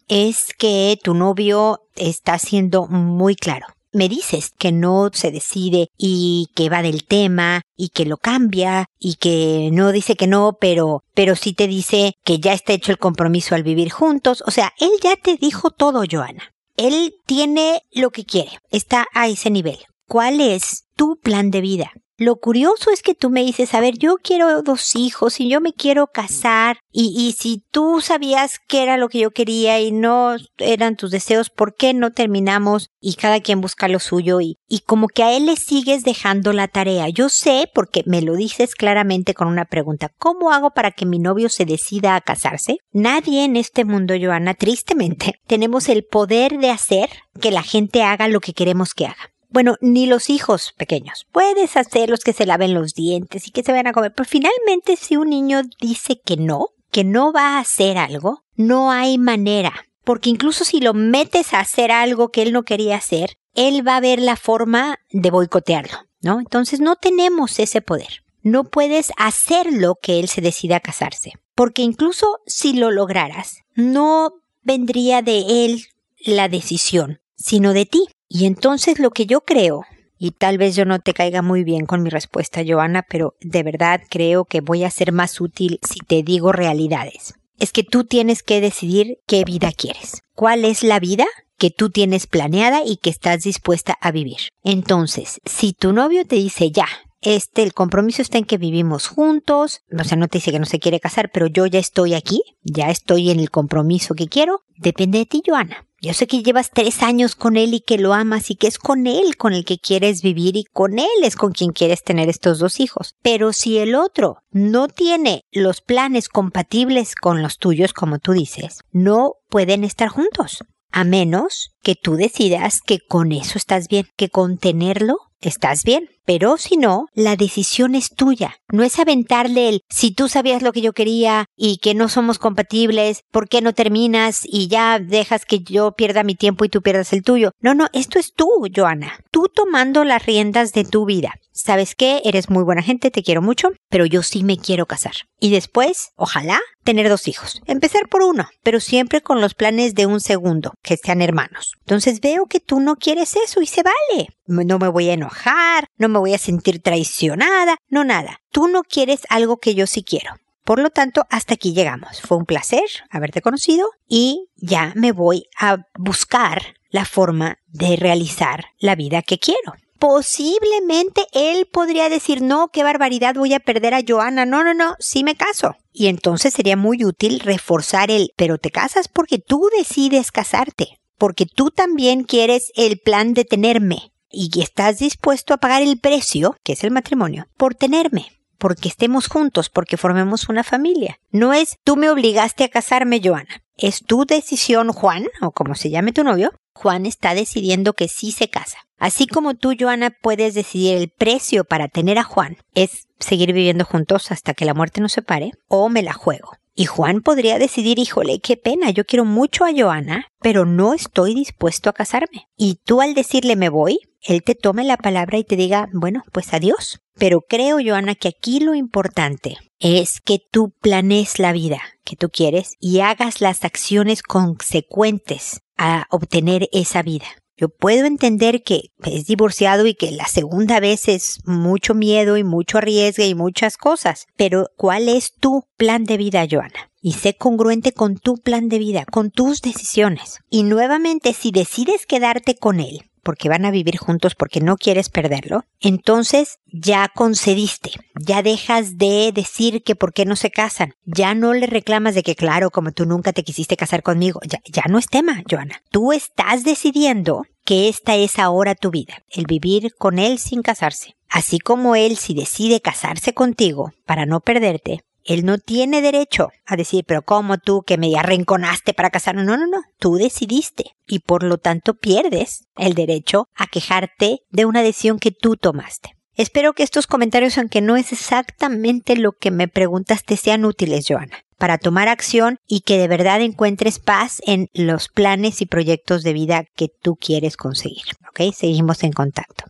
es 0.07 0.53
que 0.55 1.00
tu 1.03 1.15
novio 1.15 1.79
está 1.95 2.38
siendo 2.38 2.85
muy 2.85 3.35
claro 3.35 3.65
me 3.96 4.10
dices 4.10 4.52
que 4.58 4.72
no 4.72 5.10
se 5.14 5.32
decide 5.32 5.90
y 5.98 6.50
que 6.54 6.70
va 6.70 6.82
del 6.82 7.06
tema 7.06 7.62
y 7.75 7.90
que 7.90 8.06
lo 8.06 8.18
cambia 8.18 8.86
y 9.00 9.16
que 9.16 9.70
no 9.72 9.92
dice 9.92 10.16
que 10.16 10.28
no, 10.28 10.58
pero, 10.60 11.04
pero 11.14 11.36
sí 11.36 11.54
te 11.54 11.68
dice 11.68 12.14
que 12.24 12.40
ya 12.40 12.54
está 12.54 12.74
hecho 12.74 12.92
el 12.92 13.00
compromiso 13.00 13.56
al 13.56 13.64
vivir 13.64 13.90
juntos. 13.90 14.44
O 14.46 14.52
sea, 14.52 14.74
él 14.80 14.92
ya 15.02 15.16
te 15.16 15.38
dijo 15.38 15.72
todo, 15.72 16.04
Joana. 16.10 16.54
Él 16.78 17.16
tiene 17.25 17.82
lo 17.92 18.12
que 18.12 18.25
quiere. 18.25 18.60
Está 18.70 19.08
a 19.14 19.28
ese 19.28 19.50
nivel. 19.50 19.78
¿Cuál 20.08 20.42
es 20.42 20.84
tu 20.96 21.18
plan 21.18 21.50
de 21.50 21.62
vida? 21.62 21.92
Lo 22.17 22.38
curioso 22.38 22.91
es 22.91 23.01
que 23.01 23.13
tú 23.13 23.29
me 23.29 23.43
dices, 23.43 23.74
a 23.74 23.81
ver, 23.81 23.98
yo 23.98 24.15
quiero 24.15 24.62
dos 24.62 24.95
hijos 24.95 25.41
y 25.41 25.50
yo 25.50 25.60
me 25.60 25.74
quiero 25.74 26.07
casar 26.07 26.77
y, 26.91 27.13
y 27.17 27.34
si 27.34 27.65
tú 27.72 28.00
sabías 28.00 28.60
que 28.67 28.84
era 28.84 28.95
lo 28.95 29.10
que 29.10 29.19
yo 29.19 29.31
quería 29.31 29.81
y 29.81 29.91
no 29.91 30.38
eran 30.57 30.95
tus 30.95 31.12
deseos, 31.12 31.50
¿por 31.50 31.75
qué 31.75 31.93
no 31.93 32.12
terminamos 32.12 32.89
y 33.01 33.15
cada 33.15 33.41
quien 33.41 33.60
busca 33.60 33.89
lo 33.89 34.00
suyo 34.00 34.39
y, 34.39 34.57
y 34.69 34.79
como 34.79 35.10
que 35.10 35.24
a 35.24 35.36
él 35.36 35.48
le 35.48 35.57
sigues 35.57 36.03
dejando 36.03 36.53
la 36.53 36.69
tarea? 36.69 37.10
Yo 37.10 37.27
sé 37.27 37.69
porque 37.74 38.03
me 38.05 38.22
lo 38.22 38.36
dices 38.36 38.75
claramente 38.75 39.34
con 39.34 39.50
una 39.50 39.65
pregunta, 39.65 40.13
¿cómo 40.17 40.53
hago 40.53 40.72
para 40.72 40.91
que 40.91 41.05
mi 41.05 41.19
novio 41.19 41.50
se 41.50 41.65
decida 41.65 42.15
a 42.15 42.22
casarse? 42.22 42.77
Nadie 42.93 43.43
en 43.43 43.57
este 43.57 43.84
mundo, 43.84 44.13
Joana, 44.17 44.53
tristemente, 44.53 45.41
tenemos 45.48 45.89
el 45.89 46.05
poder 46.05 46.60
de 46.60 46.69
hacer 46.69 47.10
que 47.41 47.51
la 47.51 47.62
gente 47.62 48.03
haga 48.03 48.29
lo 48.29 48.39
que 48.39 48.53
queremos 48.53 48.93
que 48.93 49.07
haga. 49.07 49.35
Bueno, 49.55 49.77
ni 49.79 50.05
los 50.05 50.29
hijos 50.29 50.74
pequeños. 50.75 51.27
Puedes 51.31 51.77
hacerlos 51.77 52.25
que 52.25 52.33
se 52.33 52.45
laven 52.45 52.74
los 52.74 52.93
dientes 52.93 53.47
y 53.47 53.51
que 53.51 53.63
se 53.63 53.71
vayan 53.71 53.88
a 53.88 53.93
comer, 53.93 54.12
pero 54.13 54.27
finalmente 54.27 54.97
si 54.97 55.15
un 55.15 55.29
niño 55.29 55.62
dice 55.79 56.19
que 56.19 56.35
no, 56.35 56.71
que 56.91 57.05
no 57.05 57.31
va 57.31 57.55
a 57.55 57.59
hacer 57.59 57.97
algo, 57.97 58.43
no 58.57 58.91
hay 58.91 59.17
manera. 59.17 59.71
Porque 60.03 60.29
incluso 60.29 60.65
si 60.65 60.81
lo 60.81 60.93
metes 60.93 61.53
a 61.53 61.62
hacer 61.62 61.89
algo 61.89 62.31
que 62.31 62.41
él 62.41 62.51
no 62.51 62.63
quería 62.63 62.97
hacer, 62.97 63.38
él 63.53 63.88
va 63.88 63.95
a 63.95 64.01
ver 64.01 64.19
la 64.19 64.35
forma 64.35 65.00
de 65.09 65.31
boicotearlo, 65.31 66.00
¿no? 66.19 66.39
Entonces 66.39 66.81
no 66.81 66.97
tenemos 66.97 67.57
ese 67.57 67.79
poder. 67.79 68.25
No 68.41 68.65
puedes 68.65 69.13
hacer 69.15 69.71
lo 69.71 69.95
que 69.95 70.19
él 70.19 70.27
se 70.27 70.41
decida 70.41 70.75
a 70.75 70.81
casarse. 70.81 71.31
Porque 71.55 71.81
incluso 71.81 72.39
si 72.45 72.74
lo 72.74 72.91
lograras, 72.91 73.59
no 73.74 74.33
vendría 74.63 75.21
de 75.21 75.65
él 75.65 75.85
la 76.25 76.50
decisión, 76.50 77.21
sino 77.38 77.71
de 77.71 77.85
ti. 77.85 78.09
Y 78.38 78.48
entonces 78.48 79.00
lo 79.00 79.12
que 79.12 79.27
yo 79.27 79.39
creo, 79.39 79.86
y 80.18 80.32
tal 80.32 80.58
vez 80.58 80.75
yo 80.75 80.84
no 80.84 81.00
te 81.00 81.13
caiga 81.13 81.42
muy 81.42 81.63
bien 81.63 81.86
con 81.86 82.04
mi 82.04 82.10
respuesta, 82.10 82.63
Joana, 82.68 83.06
pero 83.10 83.36
de 83.39 83.63
verdad 83.63 84.01
creo 84.10 84.44
que 84.44 84.60
voy 84.60 84.84
a 84.84 84.92
ser 84.92 85.13
más 85.13 85.39
útil 85.39 85.80
si 85.89 86.00
te 86.01 86.22
digo 86.22 86.51
realidades. 86.51 87.36
Es 87.60 87.72
que 87.72 87.84
tú 87.84 88.04
tienes 88.04 88.44
que 88.44 88.60
decidir 88.60 89.20
qué 89.25 89.46
vida 89.46 89.72
quieres. 89.72 90.22
¿Cuál 90.34 90.65
es 90.65 90.84
la 90.84 91.00
vida 91.00 91.25
que 91.58 91.72
tú 91.72 91.92
tienes 91.92 92.27
planeada 92.27 92.82
y 92.86 92.98
que 92.98 93.10
estás 93.10 93.44
dispuesta 93.44 93.98
a 94.01 94.12
vivir? 94.12 94.50
Entonces, 94.65 95.39
si 95.46 95.72
tu 95.72 95.94
novio 95.94 96.27
te 96.27 96.36
dice 96.36 96.72
ya, 96.72 96.88
este, 97.22 97.63
el 97.63 97.74
compromiso 97.74 98.22
está 98.22 98.38
en 98.38 98.44
que 98.44 98.58
vivimos 98.58 99.08
juntos, 99.08 99.80
o 99.98 100.04
sea, 100.04 100.18
no 100.18 100.27
te 100.27 100.39
dice 100.39 100.51
que 100.51 100.60
no 100.60 100.65
se 100.65 100.80
quiere 100.80 101.00
casar, 101.00 101.32
pero 101.34 101.48
yo 101.48 101.68
ya 101.68 101.80
estoy 101.80 102.13
aquí, 102.13 102.42
ya 102.63 102.89
estoy 102.89 103.32
en 103.32 103.39
el 103.39 103.50
compromiso 103.50 104.13
que 104.13 104.27
quiero, 104.27 104.60
depende 104.75 105.20
de 105.20 105.25
ti, 105.25 105.42
Joana. 105.48 105.86
Yo 106.05 106.13
sé 106.13 106.27
que 106.27 106.43
llevas 106.43 106.69
tres 106.69 107.01
años 107.01 107.35
con 107.35 107.57
él 107.57 107.74
y 107.74 107.79
que 107.79 107.97
lo 107.97 108.13
amas 108.13 108.51
y 108.51 108.55
que 108.55 108.67
es 108.67 108.77
con 108.77 109.07
él 109.07 109.38
con 109.38 109.53
el 109.53 109.65
que 109.65 109.79
quieres 109.79 110.21
vivir 110.21 110.55
y 110.55 110.63
con 110.63 111.00
él 111.00 111.07
es 111.24 111.35
con 111.35 111.51
quien 111.51 111.71
quieres 111.71 112.03
tener 112.03 112.29
estos 112.29 112.59
dos 112.59 112.79
hijos. 112.79 113.15
Pero 113.24 113.53
si 113.53 113.79
el 113.79 113.95
otro 113.95 114.38
no 114.51 114.88
tiene 114.88 115.41
los 115.51 115.81
planes 115.81 116.29
compatibles 116.29 117.15
con 117.15 117.41
los 117.41 117.57
tuyos, 117.57 117.91
como 117.91 118.19
tú 118.19 118.33
dices, 118.33 118.81
no 118.91 119.33
pueden 119.50 119.83
estar 119.83 120.09
juntos. 120.09 120.63
A 120.91 121.05
menos 121.05 121.71
que 121.81 121.95
tú 121.95 122.17
decidas 122.17 122.81
que 122.85 123.00
con 123.00 123.31
eso 123.31 123.57
estás 123.57 123.88
bien, 123.88 124.05
que 124.15 124.29
con 124.29 124.59
tenerlo 124.59 125.17
estás 125.41 125.81
bien. 125.83 126.07
Pero 126.25 126.58
si 126.58 126.77
no, 126.77 127.08
la 127.13 127.36
decisión 127.36 127.96
es 127.96 128.10
tuya. 128.10 128.55
No 128.72 128.84
es 128.84 129.00
aventarle 129.00 129.70
el 129.70 129.82
si 129.89 130.12
tú 130.12 130.27
sabías 130.27 130.62
lo 130.62 130.74
que 130.74 130.82
yo 130.82 130.94
quería 130.94 131.46
y 131.55 131.77
que 131.77 131.94
no 131.94 132.10
somos 132.10 132.39
compatibles, 132.39 133.22
¿por 133.32 133.48
qué 133.48 133.62
no 133.62 133.74
terminas 133.74 134.41
y 134.44 134.67
ya 134.67 135.00
dejas 135.00 135.46
que 135.46 135.60
yo 135.60 135.91
pierda 135.91 136.24
mi 136.24 136.36
tiempo 136.36 136.65
y 136.65 136.70
tú 136.70 136.82
pierdas 136.82 137.13
el 137.13 137.24
tuyo? 137.24 137.51
No, 137.60 137.74
no, 137.74 137.88
esto 137.94 138.20
es 138.20 138.34
tú, 138.34 138.50
Joana. 138.75 139.20
Tú 139.32 139.50
tomando 139.53 140.03
las 140.03 140.25
riendas 140.25 140.74
de 140.74 140.84
tu 140.84 141.05
vida. 141.05 141.34
¿Sabes 141.51 141.96
qué? 141.96 142.22
Eres 142.25 142.50
muy 142.50 142.63
buena 142.63 142.82
gente, 142.82 143.12
te 143.12 143.24
quiero 143.24 143.41
mucho, 143.41 143.70
pero 143.89 144.05
yo 144.05 144.24
sí 144.24 144.44
me 144.44 144.58
quiero 144.58 144.88
casar. 144.88 145.13
Y 145.39 145.51
después, 145.51 146.10
ojalá, 146.17 146.60
tener 146.84 147.08
dos 147.08 147.29
hijos. 147.29 147.62
Empezar 147.65 148.10
por 148.10 148.24
uno, 148.24 148.50
pero 148.62 148.82
siempre 148.82 149.22
con 149.22 149.39
los 149.39 149.53
planes 149.53 149.96
de 149.96 150.05
un 150.05 150.20
segundo, 150.20 150.74
que 150.82 150.98
sean 150.98 151.22
hermanos. 151.22 151.74
Entonces 151.79 152.20
veo 152.20 152.46
que 152.48 152.60
tú 152.60 152.82
no 152.82 152.98
quieres 152.98 153.38
eso 153.38 153.62
y 153.62 153.67
se 153.67 153.84
vale. 153.84 154.27
No 154.48 154.79
me 154.79 154.89
voy 154.89 155.10
a 155.10 155.13
enojar, 155.13 155.88
no 155.98 156.10
me 156.15 156.19
voy 156.19 156.34
a 156.34 156.39
sentir 156.39 156.81
traicionada, 156.81 157.77
no 157.89 158.03
nada. 158.03 158.39
Tú 158.51 158.67
no 158.67 158.84
quieres 158.84 159.22
algo 159.29 159.57
que 159.57 159.75
yo 159.75 159.86
sí 159.88 160.03
quiero. 160.03 160.31
Por 160.63 160.79
lo 160.79 160.89
tanto, 160.89 161.25
hasta 161.29 161.53
aquí 161.53 161.74
llegamos. 161.74 162.22
Fue 162.22 162.38
un 162.38 162.45
placer 162.45 162.86
haberte 163.10 163.41
conocido 163.41 163.89
y 164.07 164.48
ya 164.55 164.93
me 164.95 165.12
voy 165.12 165.45
a 165.60 165.77
buscar 166.00 166.75
la 166.89 167.05
forma 167.05 167.60
de 167.67 167.98
realizar 167.98 168.65
la 168.79 168.95
vida 168.95 169.22
que 169.22 169.38
quiero 169.38 169.74
posiblemente 169.98 171.25
él 171.31 171.67
podría 171.72 172.10
decir, 172.10 172.41
no, 172.41 172.67
qué 172.67 172.84
barbaridad, 172.84 173.34
voy 173.34 173.53
a 173.53 173.60
perder 173.60 173.93
a 173.93 174.03
Joana. 174.07 174.45
No, 174.45 174.63
no, 174.63 174.74
no, 174.74 174.95
sí 175.00 175.24
me 175.24 175.36
caso. 175.36 175.77
Y 175.91 176.07
entonces 176.07 176.53
sería 176.53 176.77
muy 176.77 177.03
útil 177.03 177.39
reforzar 177.39 178.12
el, 178.12 178.31
pero 178.36 178.57
te 178.57 178.72
casas 178.72 179.07
porque 179.07 179.39
tú 179.39 179.67
decides 179.75 180.31
casarte, 180.31 181.00
porque 181.17 181.45
tú 181.45 181.72
también 181.72 182.24
quieres 182.24 182.72
el 182.75 183.00
plan 183.00 183.34
de 183.34 183.45
tenerme 183.45 184.12
y 184.36 184.62
estás 184.62 185.00
dispuesto 185.00 185.54
a 185.54 185.58
pagar 185.58 185.82
el 185.82 186.00
precio, 186.00 186.58
que 186.63 186.74
es 186.74 186.84
el 186.84 186.92
matrimonio, 186.92 187.48
por 187.58 187.74
tenerme 187.74 188.36
porque 188.58 188.88
estemos 188.88 189.27
juntos, 189.27 189.70
porque 189.70 189.98
formemos 189.98 190.50
una 190.50 190.63
familia. 190.63 191.20
No 191.32 191.54
es 191.54 191.77
tú 191.84 191.98
me 191.98 192.10
obligaste 192.10 192.63
a 192.63 192.70
casarme, 192.70 193.22
Joana. 193.24 193.63
Es 193.77 194.04
tu 194.04 194.25
decisión, 194.25 194.92
Juan, 194.92 195.25
o 195.42 195.51
como 195.51 195.75
se 195.75 195.89
llame 195.89 196.13
tu 196.13 196.24
novio. 196.24 196.51
Juan 196.74 197.06
está 197.06 197.36
decidiendo 197.36 197.94
que 197.94 198.08
sí 198.08 198.32
se 198.32 198.50
casa. 198.50 198.80
Así 198.98 199.27
como 199.27 199.56
tú, 199.56 199.74
Joana, 199.77 200.10
puedes 200.10 200.54
decidir 200.54 200.96
el 200.98 201.10
precio 201.10 201.65
para 201.65 201.89
tener 201.89 202.18
a 202.18 202.24
Juan, 202.24 202.58
es 202.74 203.08
seguir 203.20 203.54
viviendo 203.54 203.86
juntos 203.86 204.32
hasta 204.32 204.54
que 204.54 204.65
la 204.65 204.74
muerte 204.74 205.01
nos 205.01 205.12
separe, 205.12 205.51
o 205.68 205.89
me 205.89 206.01
la 206.01 206.13
juego. 206.13 206.54
Y 206.77 206.86
Juan 206.86 207.22
podría 207.22 207.58
decidir, 207.58 208.00
híjole, 208.00 208.39
qué 208.39 208.58
pena, 208.58 208.89
yo 208.89 209.05
quiero 209.05 209.24
mucho 209.24 209.63
a 209.63 209.72
Joana, 209.75 210.27
pero 210.41 210.65
no 210.65 210.94
estoy 210.94 211.34
dispuesto 211.34 211.89
a 211.89 211.94
casarme. 211.94 212.50
Y 212.58 212.79
tú 212.84 213.00
al 213.00 213.13
decirle 213.13 213.55
me 213.55 213.70
voy, 213.70 214.00
él 214.22 214.44
te 214.44 214.55
tome 214.55 214.84
la 214.84 214.98
palabra 214.98 215.38
y 215.38 215.46
te 215.46 215.55
diga, 215.55 215.88
bueno, 215.94 216.24
pues 216.34 216.53
adiós. 216.53 217.00
Pero 217.17 217.41
creo, 217.48 217.77
Joana, 217.82 218.15
que 218.15 218.27
aquí 218.27 218.60
lo 218.60 218.75
importante 218.75 219.58
es 219.79 220.20
que 220.20 220.39
tú 220.51 220.74
planees 220.82 221.39
la 221.39 221.53
vida 221.53 221.79
que 222.03 222.17
tú 222.17 222.29
quieres 222.29 222.75
y 222.82 223.00
hagas 223.00 223.39
las 223.39 223.63
acciones 223.63 224.22
consecuentes 224.22 225.62
a 225.77 226.08
obtener 226.10 226.67
esa 226.74 227.01
vida. 227.03 227.25
Yo 227.57 227.69
puedo 227.69 228.05
entender 228.05 228.63
que 228.63 228.91
es 229.03 229.25
divorciado 229.27 229.85
y 229.85 229.93
que 229.93 230.12
la 230.12 230.27
segunda 230.27 230.79
vez 230.79 231.07
es 231.07 231.39
mucho 231.45 231.93
miedo 231.93 232.35
y 232.38 232.43
mucho 232.43 232.79
arriesgue 232.79 233.27
y 233.27 233.35
muchas 233.35 233.77
cosas, 233.77 234.27
pero 234.35 234.69
¿cuál 234.75 235.07
es 235.07 235.33
tu 235.33 235.65
plan 235.77 236.03
de 236.03 236.17
vida, 236.17 236.45
Joana? 236.50 236.91
Y 237.01 237.13
sé 237.13 237.35
congruente 237.35 237.93
con 237.93 238.17
tu 238.17 238.38
plan 238.38 238.67
de 238.67 238.79
vida, 238.79 239.05
con 239.05 239.31
tus 239.31 239.62
decisiones. 239.62 240.39
Y 240.50 240.63
nuevamente, 240.63 241.33
si 241.33 241.51
decides 241.51 242.05
quedarte 242.05 242.55
con 242.55 242.79
él, 242.79 243.03
porque 243.25 243.50
van 243.50 243.66
a 243.66 243.72
vivir 243.72 243.98
juntos 243.98 244.35
porque 244.35 244.61
no 244.61 244.77
quieres 244.77 245.09
perderlo, 245.09 245.66
entonces 245.81 246.59
ya 246.68 247.09
concediste, 247.14 247.90
ya 248.22 248.44
dejas 248.44 249.00
de 249.00 249.31
decir 249.33 249.81
que 249.83 249.96
por 249.96 250.14
qué 250.14 250.25
no 250.25 250.35
se 250.35 250.51
casan, 250.51 250.94
ya 251.05 251.33
no 251.33 251.53
le 251.53 251.66
reclamas 251.66 252.14
de 252.14 252.22
que 252.22 252.35
claro, 252.35 252.70
como 252.70 252.92
tú 252.92 253.07
nunca 253.07 253.33
te 253.33 253.44
quisiste 253.44 253.75
casar 253.75 254.03
conmigo, 254.03 254.40
ya, 254.44 254.83
no 254.88 255.00
es 255.00 255.07
tema, 255.07 255.42
Joana. 255.50 255.81
Tú 255.90 256.14
estás 256.14 256.64
decidiendo 256.64 257.46
que 257.66 257.90
esta 257.90 258.16
es 258.16 258.38
ahora 258.38 258.75
tu 258.75 258.92
vida, 258.92 259.24
el 259.31 259.46
vivir 259.48 259.96
con 259.98 260.20
él 260.20 260.38
sin 260.38 260.61
casarse. 260.61 261.16
Así 261.27 261.57
como 261.57 261.96
él 261.96 262.18
si 262.18 262.35
decide 262.35 262.79
casarse 262.79 263.33
contigo 263.33 263.92
para 264.05 264.27
no 264.27 264.40
perderte, 264.40 265.01
él 265.25 265.44
no 265.44 265.57
tiene 265.57 266.01
derecho 266.01 266.50
a 266.66 266.75
decir, 266.75 267.03
pero 267.05 267.24
¿cómo 267.24 267.57
tú 267.57 267.81
que 267.81 267.98
me 267.98 268.16
arrinconaste 268.16 268.94
para 268.94 269.09
casarnos? 269.09 269.46
No, 269.46 269.57
no, 269.57 269.66
no. 269.66 269.81
Tú 270.00 270.16
decidiste 270.16 270.92
y 271.07 271.20
por 271.20 271.44
lo 271.44 271.57
tanto 271.57 271.96
pierdes 271.96 272.68
el 272.77 272.94
derecho 272.94 273.48
a 273.55 273.66
quejarte 273.66 274.42
de 274.51 274.66
una 274.66 274.83
decisión 274.83 275.20
que 275.20 275.31
tú 275.31 275.57
tomaste. 275.57 276.16
Espero 276.35 276.74
que 276.74 276.83
estos 276.83 277.07
comentarios, 277.07 277.57
aunque 277.57 277.81
no 277.81 277.96
es 277.96 278.11
exactamente 278.11 279.16
lo 279.16 279.31
que 279.31 279.51
me 279.51 279.68
preguntaste, 279.68 280.38
sean 280.38 280.66
útiles, 280.66 281.05
Joana, 281.07 281.38
para 281.57 281.77
tomar 281.77 282.07
acción 282.07 282.59
y 282.68 282.81
que 282.81 282.98
de 282.98 283.07
verdad 283.07 283.42
encuentres 283.42 284.00
paz 284.00 284.42
en 284.46 284.70
los 284.74 285.07
planes 285.07 285.61
y 285.61 285.66
proyectos 285.66 286.24
de 286.24 286.33
vida 286.33 286.66
que 286.75 286.90
tú 286.90 287.16
quieres 287.16 287.57
conseguir. 287.57 288.03
¿Ok? 288.29 288.53
Seguimos 288.53 289.03
en 289.03 289.14
contacto. 289.14 289.66